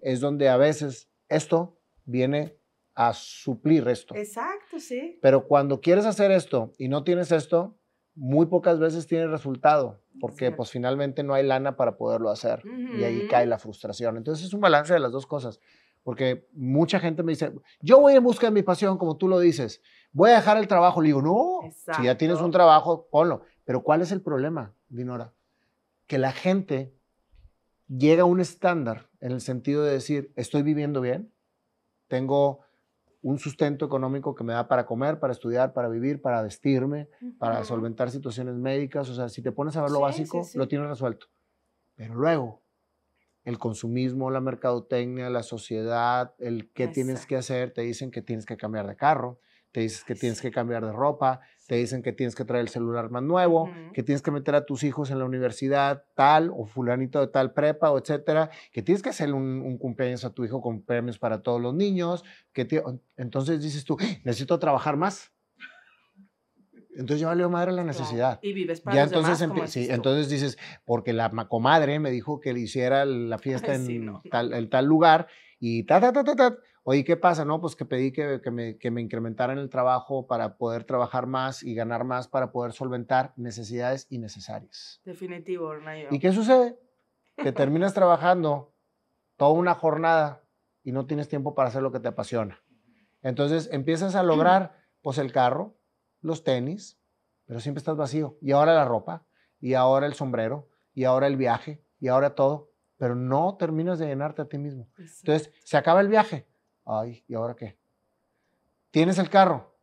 [0.00, 2.56] es donde a veces esto viene
[2.94, 4.16] a suplir esto.
[4.16, 5.18] Exacto, sí.
[5.20, 7.76] Pero cuando quieres hacer esto y no tienes esto,
[8.14, 13.04] muy pocas veces tienes resultado, porque pues finalmente no hay lana para poderlo hacer y
[13.04, 14.16] ahí cae la frustración.
[14.16, 15.60] Entonces es un balance de las dos cosas,
[16.02, 17.52] porque mucha gente me dice,
[17.82, 20.68] yo voy en busca de mi pasión, como tú lo dices, voy a dejar el
[20.68, 21.02] trabajo.
[21.02, 23.42] Le digo, no, si ya tienes un trabajo, ponlo.
[23.66, 25.34] Pero ¿cuál es el problema, Dinora?
[26.12, 26.94] Que la gente
[27.88, 31.32] llega a un estándar en el sentido de decir, estoy viviendo bien,
[32.06, 32.60] tengo
[33.22, 37.08] un sustento económico que me da para comer, para estudiar, para vivir, para vestirme,
[37.38, 39.08] para solventar situaciones médicas.
[39.08, 41.28] O sea, si te pones a ver lo básico, lo tienes resuelto.
[41.94, 42.62] Pero luego,
[43.44, 48.44] el consumismo, la mercadotecnia, la sociedad, el qué tienes que hacer, te dicen que tienes
[48.44, 49.40] que cambiar de carro,
[49.72, 52.68] te dices que tienes que cambiar de ropa, te dicen que tienes que traer el
[52.68, 56.66] celular más nuevo, que tienes que meter a tus hijos en la universidad tal o
[56.66, 60.60] fulanito de tal prepa o etcétera, que tienes que hacer un, cumpleaños a tu hijo
[60.60, 62.68] con premios para todos los niños, que
[63.16, 65.32] entonces dices tú, necesito trabajar más.
[66.94, 68.38] Entonces ya valió madre la necesidad.
[68.42, 72.52] Y vives para ya entonces demás, sí, entonces dices, porque la comadre me dijo que
[72.52, 76.58] le hiciera la fiesta en, tal, en tal lugar y ta, ta, ta, ta, ta.
[76.84, 77.44] Oye, ¿qué pasa?
[77.44, 81.26] No, pues que pedí que, que, me, que me incrementaran el trabajo para poder trabajar
[81.26, 85.00] más y ganar más para poder solventar necesidades innecesarias.
[85.04, 86.08] Definitivo, Nayo.
[86.10, 86.76] ¿Y qué sucede?
[87.36, 88.74] Que terminas trabajando
[89.36, 90.42] toda una jornada
[90.82, 92.60] y no tienes tiempo para hacer lo que te apasiona.
[93.22, 95.76] Entonces empiezas a lograr, pues el carro,
[96.20, 96.98] los tenis,
[97.46, 98.38] pero siempre estás vacío.
[98.40, 99.24] Y ahora la ropa,
[99.60, 104.06] y ahora el sombrero, y ahora el viaje, y ahora todo, pero no terminas de
[104.06, 104.88] llenarte a ti mismo.
[104.98, 106.48] Entonces se acaba el viaje
[106.84, 107.76] Ay, ¿y ahora qué?
[108.90, 109.74] ¿Tienes el carro?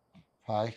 [0.45, 0.75] Ay.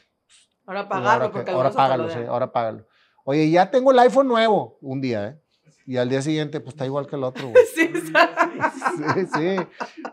[0.67, 2.87] Ahora pagarlo, porque ahora págalo, sí, ahora págalo.
[3.25, 5.39] Oye, ya tengo el iPhone nuevo un día, ¿eh?
[5.85, 7.53] Y al día siguiente, pues está igual que el otro.
[7.75, 7.91] Sí,
[9.15, 9.57] sí, sí.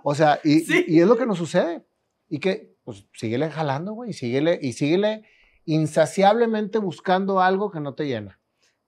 [0.03, 1.85] O sea, y, y, es lo que nos sucede.
[2.29, 5.25] Y que, pues, síguele jalando, güey, y síguele, y síguele
[5.65, 8.39] insaciablemente buscando algo que no te llena.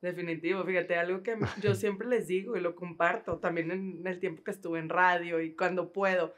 [0.02, 4.44] Definitivo, fíjate, algo que yo siempre les digo y lo comparto también en el tiempo
[4.44, 6.34] que estuve en radio y cuando puedo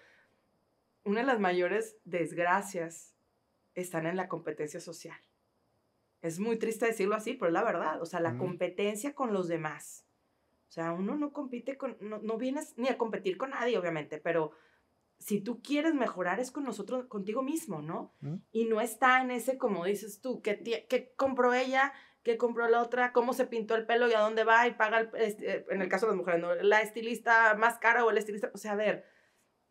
[1.04, 3.16] una de las mayores desgracias
[3.76, 5.20] están en la competencia social.
[6.22, 8.02] Es muy triste decirlo así, pero es la verdad.
[8.02, 10.06] O sea, la competencia con los demás.
[10.70, 14.52] O sea, uno no compite con, no, vienes ni a competir con nadie, obviamente, pero
[15.20, 18.14] si tú quieres mejorar es con nosotros, contigo mismo, ¿no?
[18.52, 21.94] Y no está en ese, como dices tú, que, que compró ella,
[22.24, 25.12] que compró la otra, cómo se pintó el pelo y a dónde va y paga,
[25.18, 26.56] este, en el caso de las mujeres, ¿no?
[26.56, 29.06] la estilista más cara o el estilista, o sea, a ver,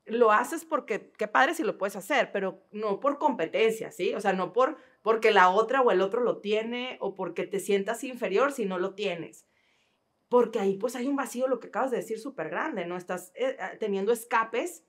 [0.05, 4.15] lo haces porque, qué padre si lo puedes hacer, pero no por competencia, ¿sí?
[4.15, 7.61] O sea, no por porque la otra o el otro lo tiene o porque te
[7.61, 9.47] sientas inferior si no lo tienes.
[10.29, 12.97] Porque ahí pues hay un vacío, lo que acabas de decir, súper grande, ¿no?
[12.97, 14.85] Estás eh, eh, teniendo escapes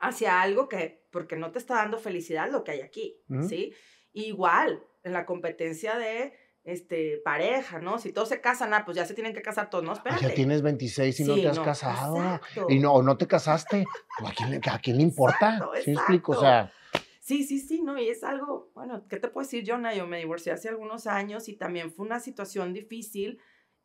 [0.00, 3.72] hacia algo que, porque no te está dando felicidad lo que hay aquí, ¿sí?
[4.12, 6.34] Igual, en la competencia de
[6.68, 7.98] este, pareja, ¿no?
[7.98, 9.92] Si todos se casan, ah, pues ya se tienen que casar todos, ¿no?
[9.92, 10.22] Espérate.
[10.22, 12.40] ya tienes 26 y no te has casado.
[12.68, 13.86] Y no, no te casaste.
[14.24, 15.68] ¿A quién, le, a quién le importa?
[15.82, 16.32] ¿Sí explico?
[16.32, 16.72] O sea...
[17.20, 17.98] Sí, sí, sí, ¿no?
[17.98, 19.94] Y es algo, bueno, ¿qué te puedo decir, Jonah?
[19.94, 23.38] Yo me divorcié hace algunos años y también fue una situación difícil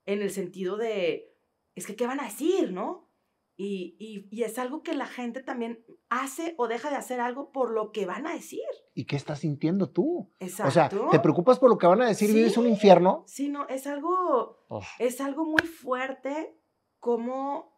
[0.06, 1.34] en el sentido de,
[1.76, 3.10] es que, ¿qué van a decir, no?
[3.56, 7.72] Y, y, es algo que la gente también hace o deja de hacer algo por
[7.72, 8.62] lo que van a decir.
[8.96, 10.32] ¿Y qué estás sintiendo tú?
[10.39, 10.68] Exacto.
[10.68, 13.24] O sea, ¿te preocupas por lo que van a decir vives un infierno?
[13.28, 14.60] Sí, no, es algo,
[15.00, 16.56] es algo muy fuerte
[17.00, 17.74] como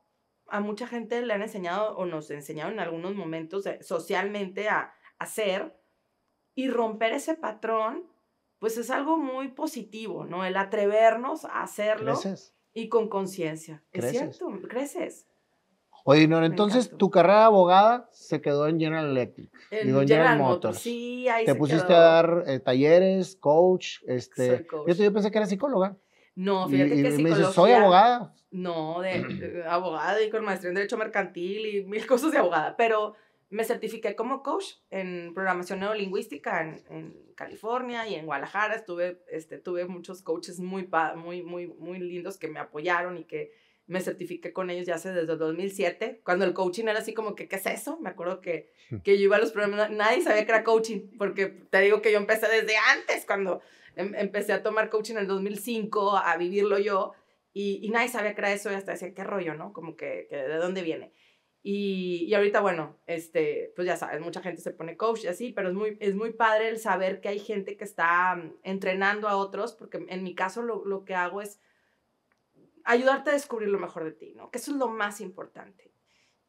[0.48, 5.80] a mucha gente le han enseñado o nos enseñado en algunos momentos socialmente a hacer
[6.54, 8.04] y romper ese patrón,
[8.60, 10.46] pues es algo muy positivo, ¿no?
[10.46, 12.14] El atrevernos a hacerlo.
[12.14, 12.54] Creces.
[12.74, 13.86] Y con conciencia.
[13.94, 15.28] Es cierto, creces.
[16.08, 19.50] Oye, no, entonces tu carrera de abogada se quedó en General Electric.
[19.72, 20.78] En General, General Motors.
[20.78, 24.68] Sí, ahí Te pusiste a dar eh, talleres, coach, este.
[24.86, 25.98] Yo, pensé que era psicóloga.
[26.36, 28.36] No, fíjate que y me dices, soy abogada.
[28.52, 33.16] No, de, abogada y con maestría en Derecho Mercantil y mil cosas de abogada, pero
[33.50, 38.76] me certifiqué como coach en programación neurolingüística en, en California y en Guadalajara.
[38.76, 43.65] Estuve, este, tuve muchos coaches muy, muy, muy, muy lindos que me apoyaron y que
[43.88, 47.48] me certifiqué con ellos ya hace desde 2007, cuando el coaching era así como que,
[47.48, 48.00] ¿qué es eso?
[48.00, 48.72] Me acuerdo que,
[49.04, 52.12] que yo iba a los programas, nadie sabía que era coaching, porque te digo que
[52.12, 53.62] yo empecé desde antes, cuando
[53.96, 57.14] em, empecé a tomar coaching en el 2005, a vivirlo yo,
[57.54, 59.72] y, y, nadie sabía que era eso, y hasta decía, ¿qué rollo, no?
[59.72, 61.14] Como que, que ¿de dónde viene?
[61.62, 65.54] Y, y, ahorita, bueno, este, pues ya sabes, mucha gente se pone coach y así,
[65.54, 69.28] pero es muy, es muy padre el saber que hay gente que está mm, entrenando
[69.28, 71.60] a otros, porque en mi caso lo, lo que hago es
[72.86, 74.52] ayudarte a descubrir lo mejor de ti, ¿no?
[74.52, 75.92] Que eso es lo más importante.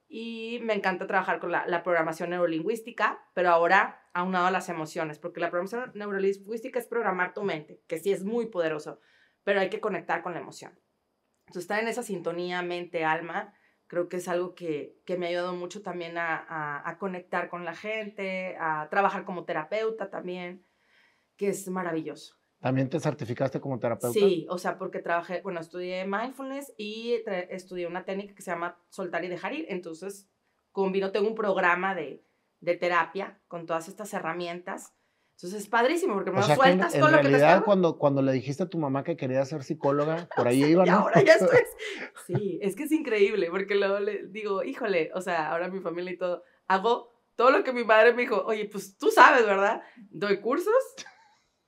[0.09, 5.41] Y me encanta trabajar con la, programación neurolingüística, pero ahora aunado a las emociones, porque
[5.41, 9.01] la programación neurolingüística es programar tu mente, que sí es muy poderoso,
[9.43, 10.79] pero hay que conectar con la emoción.
[11.47, 13.55] Entonces, estar en esa sintonía mente-alma,
[13.87, 17.75] creo que es algo que, me ha ayudado mucho también a, a, conectar con la
[17.75, 20.65] gente, a trabajar como terapeuta también,
[21.37, 22.37] que es maravilloso.
[22.61, 24.19] ¿También te certificaste como terapeuta?
[24.19, 28.79] Sí, o sea, porque trabajé, bueno, estudié mindfulness y estudié una técnica que se llama
[28.89, 29.67] soltar y dejar ir.
[29.69, 30.29] Entonces,
[30.73, 32.25] combino, tengo un programa de,
[32.61, 34.95] de terapia con todas estas herramientas.
[35.37, 38.33] Entonces es padrísimo porque me lo sueltas en, con lo que te cuando, cuando le
[38.33, 40.91] dijiste a tu mamá que quería ser psicóloga, por ahí iba, ¿no?
[40.91, 41.59] y ahora ya estoy.
[42.27, 46.13] Sí, es que es increíble porque luego le digo, híjole, o sea, ahora mi familia
[46.13, 49.83] y todo, hago todo lo que mi madre me dijo, oye, pues tú sabes, ¿verdad?
[50.09, 50.75] Doy cursos,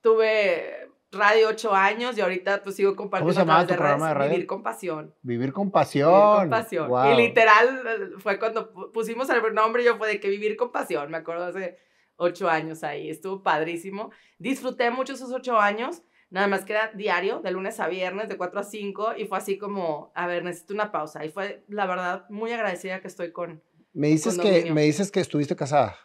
[0.01, 4.13] tuve radio ocho años y ahorita pues sigo compartiendo ¿Cómo se llamaba tu programa de
[4.13, 4.31] radio?
[4.31, 5.15] Vivir con pasión.
[5.21, 6.11] Vivir con pasión.
[6.11, 7.13] Vivir con pasión.
[7.13, 11.17] Y literal fue cuando pusimos el nombre, yo fue de que vivir con pasión, me
[11.17, 11.77] acuerdo hace
[12.17, 14.11] ocho años ahí, estuvo padrísimo.
[14.37, 18.37] Disfruté mucho esos ocho años, nada más que era diario, de lunes a viernes, de
[18.37, 21.25] cuatro a cinco, y fue así como, a ver, necesito una pausa.
[21.25, 23.63] Y fue, la verdad, muy agradecida que estoy con...
[23.93, 25.97] Me dices, que, me dices que estuviste casada.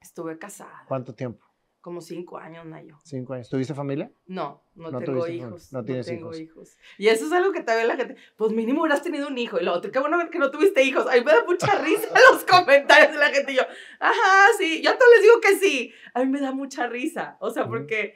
[0.00, 0.84] Estuve casada.
[0.86, 1.44] ¿Cuánto tiempo?
[1.82, 2.96] Como cinco años, Nayo.
[3.02, 3.48] Cinco años.
[3.48, 4.08] ¿Tuviste familia?
[4.26, 5.72] No, no, tengo hijos.
[5.72, 6.78] No tienes tengo hijos.
[6.96, 9.58] Y eso es algo que también la gente, pues mínimo hubieras tenido un hijo.
[9.58, 11.08] Y lo otro, qué bueno que no tuviste hijos.
[11.08, 13.50] A mí me da mucha risa los comentarios de la gente.
[13.50, 13.62] Y yo,
[13.98, 15.92] ajá, sí, yo a todos les digo que sí.
[16.14, 17.36] A mí me da mucha risa.
[17.40, 18.14] O sea, porque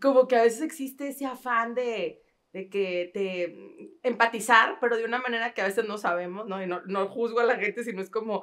[0.00, 2.22] como que a veces existe ese afán de,
[2.54, 6.62] de que te empatizar, pero de una manera que a veces no sabemos, ¿no?
[6.62, 8.42] Y no, no juzgo a la gente, sino es como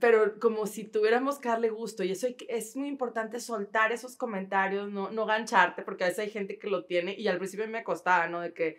[0.00, 4.90] pero como si tuviéramos que darle gusto y eso es muy importante soltar esos comentarios,
[4.90, 7.84] no, no gancharte, porque a veces hay gente que lo tiene y al principio me
[7.84, 8.40] costaba, ¿no?
[8.40, 8.78] De que,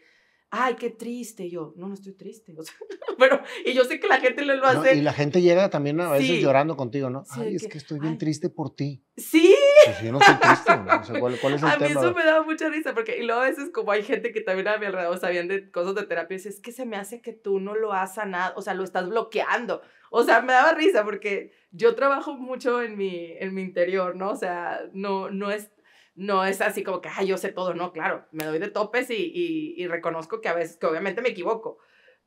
[0.49, 2.76] ay, qué triste, yo, no, no estoy triste, o sea,
[3.18, 4.95] pero, y yo sé que la gente lo, hace.
[4.95, 7.24] y la gente llega también a veces llorando contigo, ¿no?
[7.32, 9.03] ay, es que, estoy bien triste por ti.
[9.16, 9.55] Sí.
[9.86, 11.20] Pues yo no estoy triste, ¿no?
[11.20, 13.70] ¿cuál, es el a mí eso me daba mucha risa, porque, y luego a veces
[13.72, 16.60] como hay gente que también a mi alrededor sabían de cosas de terapia, y es
[16.60, 19.82] que se me hace que tú no lo has sanado, o sea, lo estás bloqueando,
[20.10, 24.32] o sea, me daba risa porque yo trabajo mucho en mi, en mi interior, ¿no?
[24.32, 25.72] O sea, no, no, es,
[26.16, 29.10] no es así como que, ay, yo sé todo, no, claro, me doy de topes
[29.10, 31.80] y, y, reconozco que a veces, que obviamente me equivoco.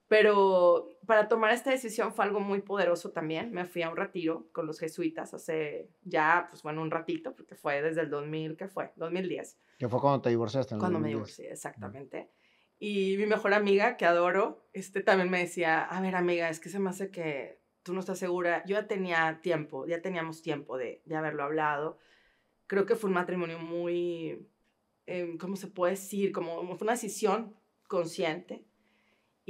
[0.09, 3.53] Pero para tomar esta decisión fue algo muy poderoso también.
[3.53, 7.55] Me fui a un retiro con los jesuitas hace ya, pues bueno, un ratito, porque
[7.55, 8.93] fue desde el 2000, ¿qué fue?
[8.97, 9.59] 2010.
[9.79, 10.79] Que fue cuando te divorciaste.
[10.79, 12.31] cuando me divorcié, exactamente.
[12.79, 16.71] Y mi mejor amiga, que adoro, este también me decía, a ver amiga, es que
[16.71, 18.65] se me hace que tú no estás segura.
[18.67, 21.99] Yo ya tenía tiempo, ya teníamos tiempo de, de haberlo hablado.
[22.67, 24.49] Creo que fue un matrimonio muy,
[25.07, 26.33] eh, ¿cómo se puede decir?
[26.33, 27.57] Como fue una decisión
[27.89, 28.65] consciente.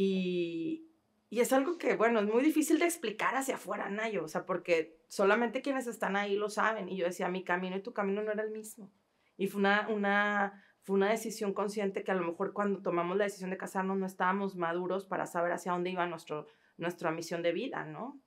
[0.01, 0.93] Y,
[1.29, 4.47] y es algo que, bueno, es muy difícil de explicar hacia afuera, Nayo, o sea,
[4.47, 6.89] porque solamente quienes están ahí lo saben.
[6.89, 8.93] Y yo decía, mi camino y tu camino no era el mismo.
[9.37, 13.25] Y fue una, una, fue una decisión consciente que a lo mejor cuando tomamos la
[13.25, 16.47] decisión de casarnos no estábamos maduros para saber hacia dónde iba nuestro,
[16.77, 18.23] nuestra misión de vida, ¿no?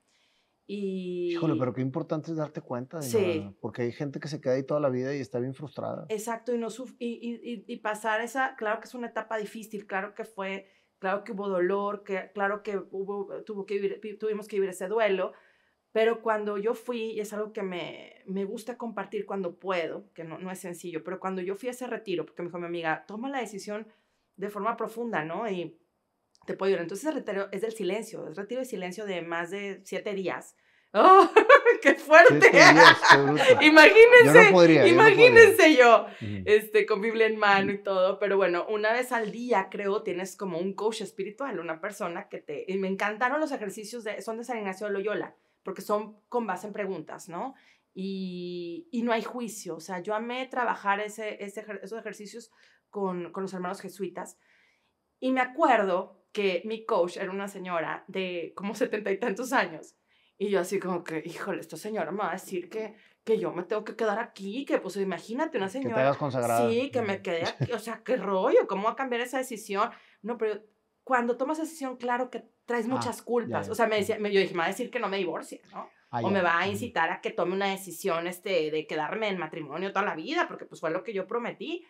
[0.68, 1.32] Y...
[1.32, 3.56] Híjole, pero qué importante es darte cuenta de sí.
[3.62, 6.06] porque hay gente que se queda ahí toda la vida y está bien frustrada.
[6.10, 6.68] Exacto, y, no
[7.00, 10.68] y, y, pasar esa, claro que es una etapa difícil, claro que fue,
[11.02, 14.88] claro que hubo dolor, que, claro que hubo, tuvo que vivir, tuvimos que vivir ese
[14.88, 15.34] duelo,
[15.92, 20.24] pero cuando yo fui, y es algo que me, me gusta compartir cuando puedo, que
[20.24, 22.68] no, no es sencillo, pero cuando yo fui a ese retiro, porque me dijo mi
[22.68, 23.88] amiga, toma la decisión
[24.38, 25.50] de forma profunda, ¿no?
[25.50, 25.76] Y
[26.46, 26.80] te puedo ir.
[26.80, 30.56] Entonces el retiro es del silencio, es retiro de silencio de más de siete días.
[30.94, 31.30] ¡Oh,
[31.82, 32.52] qué fuerte!
[33.62, 36.06] imagínense, imagínense yo,
[36.46, 40.36] este, con Biblia en mano y todo, pero bueno, una vez al día creo tienes
[40.36, 42.66] como un coach espiritual, una persona que te...
[42.68, 46.46] Y me encantaron los ejercicios, de, son de San Ignacio de Loyola, porque son con
[46.46, 47.56] base en preguntas, ¿no?
[47.94, 52.52] Y, y no hay juicio, o sea, yo amé trabajar ese, ese esos ejercicios
[52.90, 54.38] con, con los hermanos jesuitas,
[55.20, 59.96] y me acuerdo que mi coach era una señora de como setenta y tantos años.
[60.42, 63.54] Y yo así como que, híjole, esta señora me va a decir que, que yo
[63.54, 65.94] me tengo que quedar aquí, que pues imagínate una señora.
[65.94, 66.68] Que te hagas consagrada.
[66.68, 69.92] Sí, que me quede aquí, o sea, qué rollo, ¿cómo va a cambiar esa decisión?
[70.24, 70.60] No, pero
[71.04, 73.70] cuando tomas esa decisión, claro que traes ah, muchas culpas.
[73.70, 75.88] o sea, me decía, yo dije, me va a decir que no me divorcie, ¿no?
[76.10, 79.38] Ah, o me va a incitar a que tome una decisión este, de quedarme en
[79.38, 81.86] matrimonio toda la vida, porque pues fue lo que yo prometí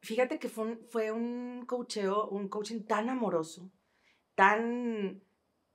[0.00, 3.70] fíjate que fue un, fue un coacheo, un coaching tan amoroso,
[4.34, 5.22] tan,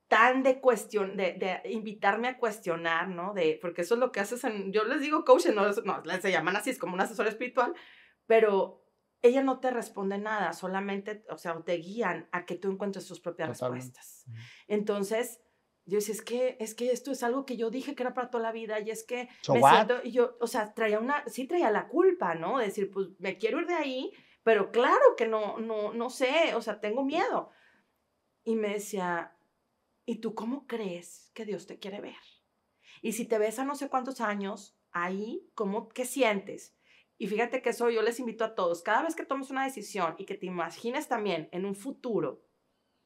[0.08, 3.34] tan de cuestión, de, de, invitarme a cuestionar, ¿no?
[3.34, 6.32] De, porque eso es lo que haces en, yo les digo coaching, no, no se
[6.32, 7.74] llaman así, es como un asesor espiritual,
[8.26, 8.86] pero
[9.22, 13.20] ella no te responde nada, solamente, o sea, te guían a que tú encuentres tus
[13.20, 14.26] propias respuestas.
[14.68, 15.41] Entonces,
[15.86, 18.30] yo decía, es que, es que esto es algo que yo dije que era para
[18.30, 21.47] toda la vida y es que me siento, y yo, o sea, traía una, sí
[21.47, 22.60] traía la culpa, ¿no?
[22.60, 24.12] decir, pues me quiero ir de ahí,
[24.43, 27.51] pero claro que no, no, no sé, o sea, tengo miedo.
[28.43, 29.37] Y me decía,
[30.08, 32.16] ¿y tú cómo crees que Dios te quiere ver?
[33.01, 36.76] Y si te ves a no sé cuántos años, ahí, ¿cómo, qué sientes?
[37.18, 40.16] Y fíjate que eso yo les invito a todos, cada vez que tomes una decisión
[40.18, 42.41] y que te imagines también en un futuro,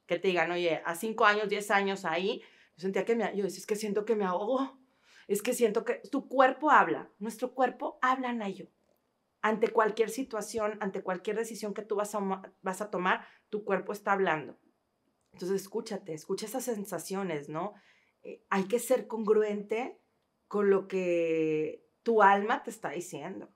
[0.06, 2.40] que te digan, oye, a cinco años, diez años ahí,
[2.76, 4.78] yo sentía que me, yo decía, es que siento que me ahogo,
[5.26, 8.68] es que siento que tu cuerpo habla, nuestro cuerpo habla ello.
[9.40, 12.20] Ante cualquier situación, ante cualquier decisión que tú vas a,
[12.62, 14.56] vas a tomar, tu cuerpo está hablando.
[15.32, 17.74] Entonces escúchate, escucha esas sensaciones, ¿no?
[18.22, 19.98] Eh, hay que ser congruente
[20.46, 23.48] con lo que tu alma te está diciendo.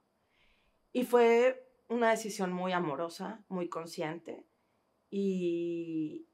[0.92, 4.46] Y fue una decisión muy amorosa, muy consciente.
[5.10, 6.26] Y,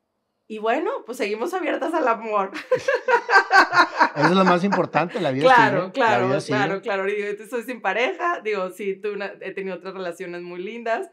[0.47, 2.53] y bueno, pues seguimos abiertas al amor.
[4.17, 7.05] Eso es lo más importante, la vida claro, Claro, claro, claro.
[7.07, 11.11] Digo, estoy sin pareja, digo, sí, tú he tenido otras relaciones muy lindas,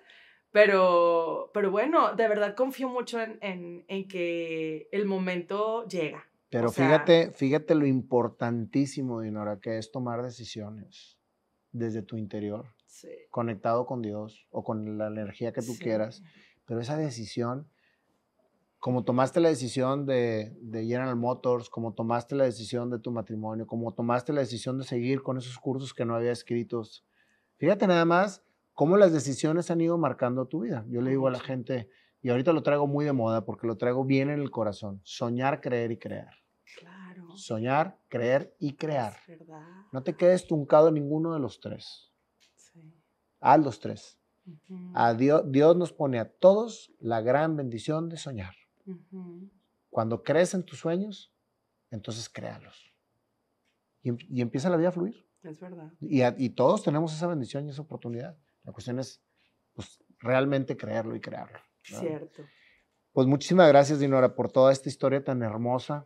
[0.51, 6.25] pero, pero bueno, de verdad confío mucho en, en, en que el momento llega.
[6.49, 11.19] Pero fíjate, fíjate lo importantísimo, Dinora, que es tomar decisiones
[11.71, 12.65] desde tu interior,
[13.29, 16.23] conectado con Dios o con la energía que tú quieras.
[16.65, 17.69] Pero esa decisión,
[18.79, 23.67] como tomaste la decisión de, de General Motors, como tomaste la decisión de tu matrimonio,
[23.67, 27.05] como tomaste la decisión de seguir con esos cursos que no había escritos,
[27.57, 28.43] fíjate nada más
[28.79, 30.85] cómo las decisiones han ido marcando tu vida.
[30.87, 31.89] Yo le digo a la gente,
[32.21, 35.59] y ahorita lo traigo muy de moda porque lo traigo bien en el corazón, soñar,
[35.59, 36.33] creer y crear.
[37.35, 39.17] Soñar, creer y crear.
[39.91, 42.13] No te quedes tuncado en ninguno de los tres.
[43.41, 44.17] Haz los tres.
[44.93, 48.55] a Dios, Dios, nos pone a todos la gran bendición de soñar.
[49.89, 51.33] Cuando crees en tus sueños,
[51.91, 52.95] entonces créalos.
[54.03, 55.27] Y, y, empieza la vida a fluir.
[55.43, 55.91] Es verdad.
[55.99, 58.37] Y, y, todos tenemos esa bendición y esa oportunidad.
[58.69, 59.19] La cuestión es
[59.73, 61.57] pues, realmente creerlo y crearlo.
[61.81, 62.43] Cierto.
[63.11, 66.05] Pues muchísimas gracias, Dinora, por toda esta historia tan hermosa,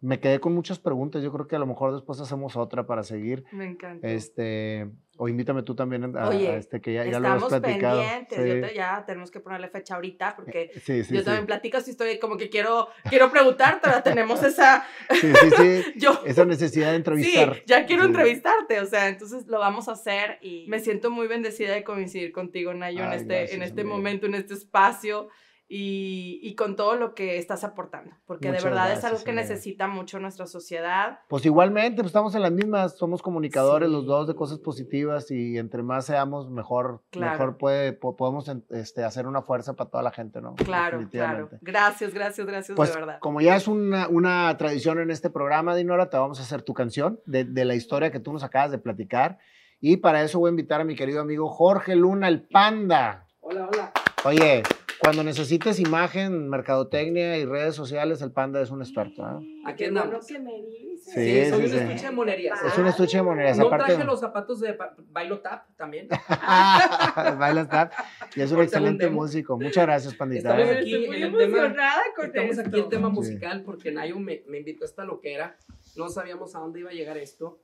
[0.00, 1.22] me quedé con muchas preguntas.
[1.22, 3.44] Yo creo que a lo mejor después hacemos otra para seguir.
[3.52, 4.06] Me encanta.
[4.06, 8.00] Este, o invítame tú también a, Oye, este que ya, ya lo hemos platicado.
[8.00, 8.74] Pendientes.
[8.74, 12.50] ya tenemos que ponerle fecha ahorita porque eh, yo también platico si estoy como que
[12.50, 15.92] quiero quiero preguntar, pero tenemos esa sí, sí, sí.
[15.96, 17.54] yo, esa necesidad de entrevistar.
[17.54, 21.28] Sí, ya quiero entrevistarte, o sea, entonces lo vamos a hacer y me siento muy
[21.28, 25.28] bendecida de coincidir contigo, Nayo, en este en este momento, en este espacio
[25.66, 30.20] y, con todo lo que estás aportando, porque de verdad es algo que necesita mucho
[30.20, 31.20] nuestra sociedad.
[31.28, 35.58] Pues igualmente, pues estamos en las mismas, somos comunicadores los dos de cosas positivas y
[35.58, 40.40] entre más seamos, mejor, mejor puede, podemos este, hacer una fuerza para toda la gente,
[40.40, 40.54] ¿no?
[40.56, 41.48] Claro, claro.
[41.60, 43.18] Gracias, gracias, gracias, pues, de verdad.
[43.20, 46.74] Como ya es una, una, tradición en este programa, Dinora, te vamos a hacer tu
[46.74, 49.38] canción de, de la historia que tú nos acabas de platicar.
[49.80, 53.26] Y para eso voy a invitar a mi querido amigo Jorge Luna, el Panda.
[53.40, 53.92] Hola, hola.
[54.24, 54.62] Oye,
[54.98, 59.22] cuando necesites imagen, mercadotecnia y redes sociales, el Panda es un experto.
[59.22, 59.60] ¿eh?
[59.66, 60.26] Aquí andamos.
[60.26, 61.12] que me dices.
[61.12, 62.64] Sí, sí, soy un estuche de monerías.
[62.64, 63.58] Es un estuche de monerías.
[63.58, 64.78] No traje los zapatos de
[65.10, 66.08] Bailo Tap también.
[67.38, 67.92] Bailo Tap.
[68.34, 69.58] Y es un excelente músico.
[69.58, 70.58] Muchas gracias, Pandita.
[70.58, 71.74] Estamos aquí en el tema.
[72.24, 75.58] Estamos aquí en tema musical porque Nayo me, me invitó a esta loquera.
[75.96, 77.60] No sabíamos a dónde iba a llegar esto.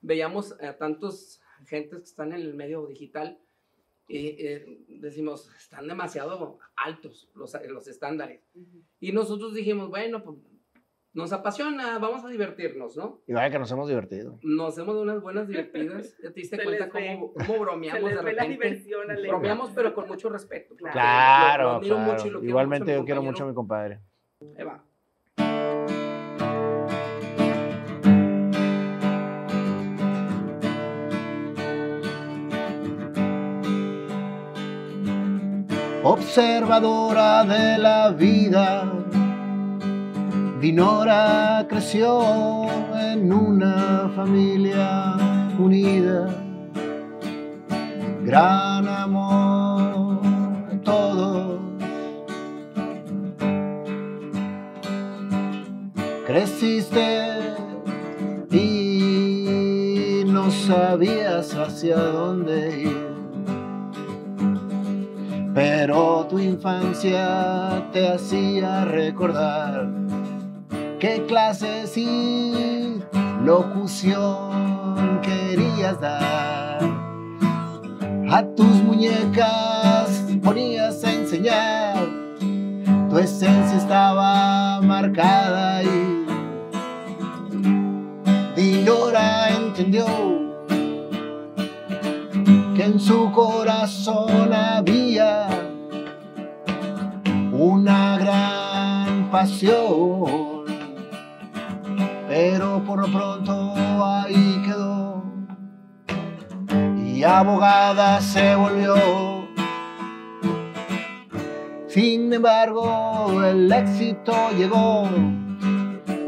[0.00, 3.38] Veíamos a tantos gentes que están en el medio digital
[4.16, 8.40] eh, decimos, están demasiado altos los, los estándares.
[9.00, 10.38] Y nosotros dijimos, bueno, pues
[11.14, 13.20] nos apasiona, vamos a divertirnos, ¿no?
[13.26, 14.38] Y vaya que nos hemos divertido.
[14.42, 16.16] Nos hemos dado unas buenas divertidas.
[16.22, 18.34] Ya te diste cuenta cómo, cómo, bromeamos de repente.
[18.34, 20.74] La diversión, bromeamos, pero con mucho respeto.
[20.76, 22.42] Claro, claro.
[22.42, 24.00] Igualmente yo quiero mucho a mi compadre.
[24.56, 24.84] Eva.
[36.02, 38.92] Observadora de la vida.
[40.60, 45.16] Dinora creció en una familia
[45.58, 46.28] unida,
[48.24, 50.20] gran amor
[50.70, 51.60] en todos.
[56.26, 57.38] Creciste
[58.50, 63.11] y no sabías hacia dónde ir
[65.54, 69.88] pero tu infancia te hacía recordar
[70.98, 73.02] qué clases y
[73.44, 76.80] locución querías dar.
[78.30, 82.08] A tus muñecas ponías a enseñar,
[83.10, 86.22] tu esencia estaba marcada y
[88.56, 90.06] Dinora entendió
[92.74, 94.41] que en su corazón
[102.28, 103.74] pero por lo pronto
[104.04, 105.24] ahí quedó.
[107.04, 108.94] Y abogada se volvió.
[111.88, 115.08] Sin embargo, el éxito llegó,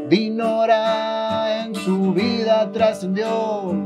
[0.09, 3.84] Dinora en su vida trascendió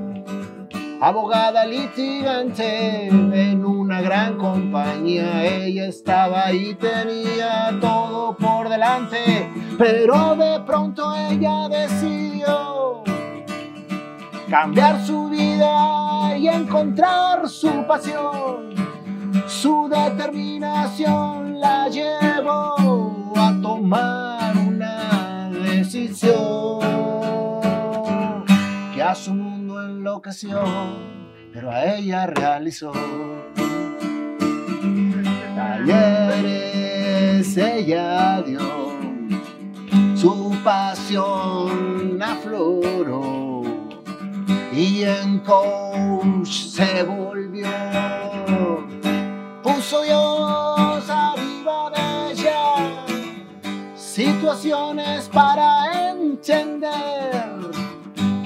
[1.01, 5.45] abogada litigante en una gran compañía.
[5.45, 13.03] Ella estaba y tenía todo por delante, pero de pronto ella decidió
[14.49, 18.75] cambiar su vida y encontrar su pasión.
[19.47, 26.79] Su determinación la llevó a tomar una decisión
[28.93, 29.15] que a
[29.85, 30.61] enloqueció,
[31.53, 32.91] pero a ella realizó.
[35.55, 38.59] Talleres ella dio,
[40.15, 43.63] su pasión afloró
[44.73, 47.67] y en coach se volvió.
[49.63, 52.75] Puso Dios arriba de ella
[53.95, 57.78] situaciones para entender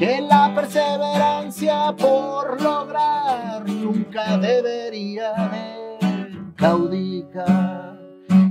[0.03, 7.97] que la perseverancia por lograr nunca debería de caudicar.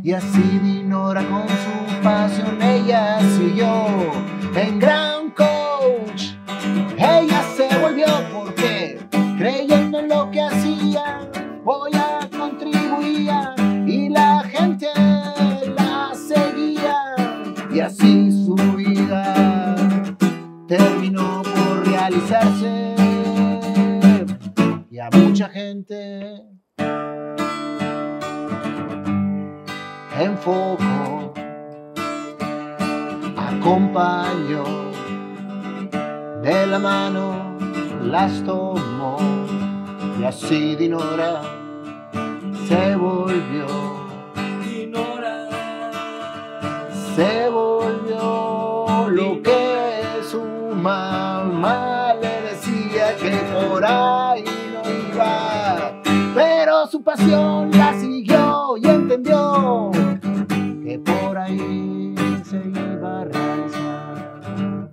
[0.02, 3.86] Y así Dinora con su pasión, ella siguió
[4.54, 6.32] en gran coach.
[6.96, 8.98] Ella se volvió porque
[9.36, 11.28] creyendo en lo que hacía,
[11.64, 13.30] voy a contribuir
[13.86, 14.86] y la gente
[15.76, 16.96] la seguía.
[17.70, 19.34] Y así su vida
[20.66, 21.01] terminó
[24.90, 26.42] Y a mucha gente.
[30.20, 31.32] En foco
[33.36, 34.64] acompañó
[36.42, 37.56] de la mano
[38.02, 39.16] las tomó
[40.20, 41.40] y así Dinora
[42.68, 44.11] se volvió
[57.16, 59.90] la siguió y entendió
[60.82, 64.90] que por ahí se iba a realizar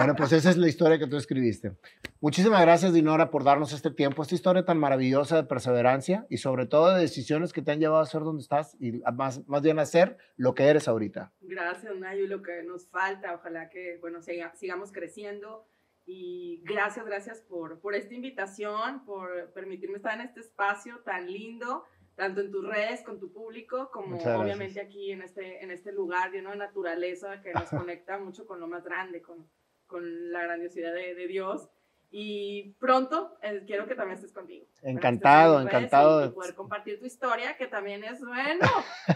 [0.00, 1.72] Bueno, pues esa es la historia que tú escribiste.
[2.20, 6.66] Muchísimas gracias, Dinora, por darnos este tiempo, esta historia tan maravillosa de perseverancia y sobre
[6.66, 9.78] todo de decisiones que te han llevado a ser donde estás y más, más bien
[9.78, 11.32] a ser lo que eres ahorita.
[11.40, 15.66] Gracias, Nayo, y lo que nos falta, ojalá que, bueno, siga- sigamos creciendo.
[16.06, 21.84] Y gracias, gracias por, por esta invitación, por permitirme estar en este espacio tan lindo,
[22.16, 26.32] tanto en tus redes, con tu público, como obviamente aquí en este, en este lugar
[26.32, 29.46] lleno de naturaleza que nos conecta mucho con lo más grande, con,
[29.90, 31.68] con la grandiosidad de, de Dios.
[32.12, 34.66] Y pronto eh, quiero que también estés contigo.
[34.82, 38.66] Encantado, estés en encantado Y, poder compartir tu historia, que también es, bueno,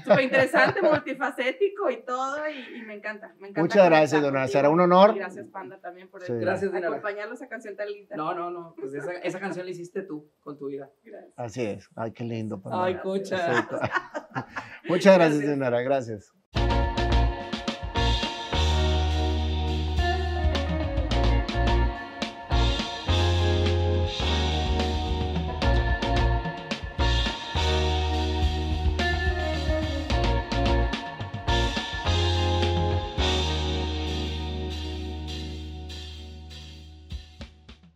[0.05, 3.63] súper interesante, multifacético y todo, y, y me encanta, me encanta.
[3.63, 4.47] Muchas gracias, contigo.
[4.47, 5.11] Será un honor.
[5.17, 6.35] Y gracias, Panda, también por Sí.
[6.35, 6.97] Gracias, Dinora.
[6.97, 8.15] acompañarlos a canción tan linda.
[8.15, 8.77] No, no, no.
[8.79, 10.89] Pues esa, esa canción la hiciste tú con tu vida.
[11.03, 11.33] Gracias.
[11.37, 11.89] Así es.
[11.97, 12.63] Ay, qué lindo.
[12.63, 12.85] Pamela.
[12.85, 13.67] Ay, cocha.
[14.89, 15.51] Muchas gracias, Gracias.
[15.51, 15.83] Dinora.
[15.83, 16.33] Gracias.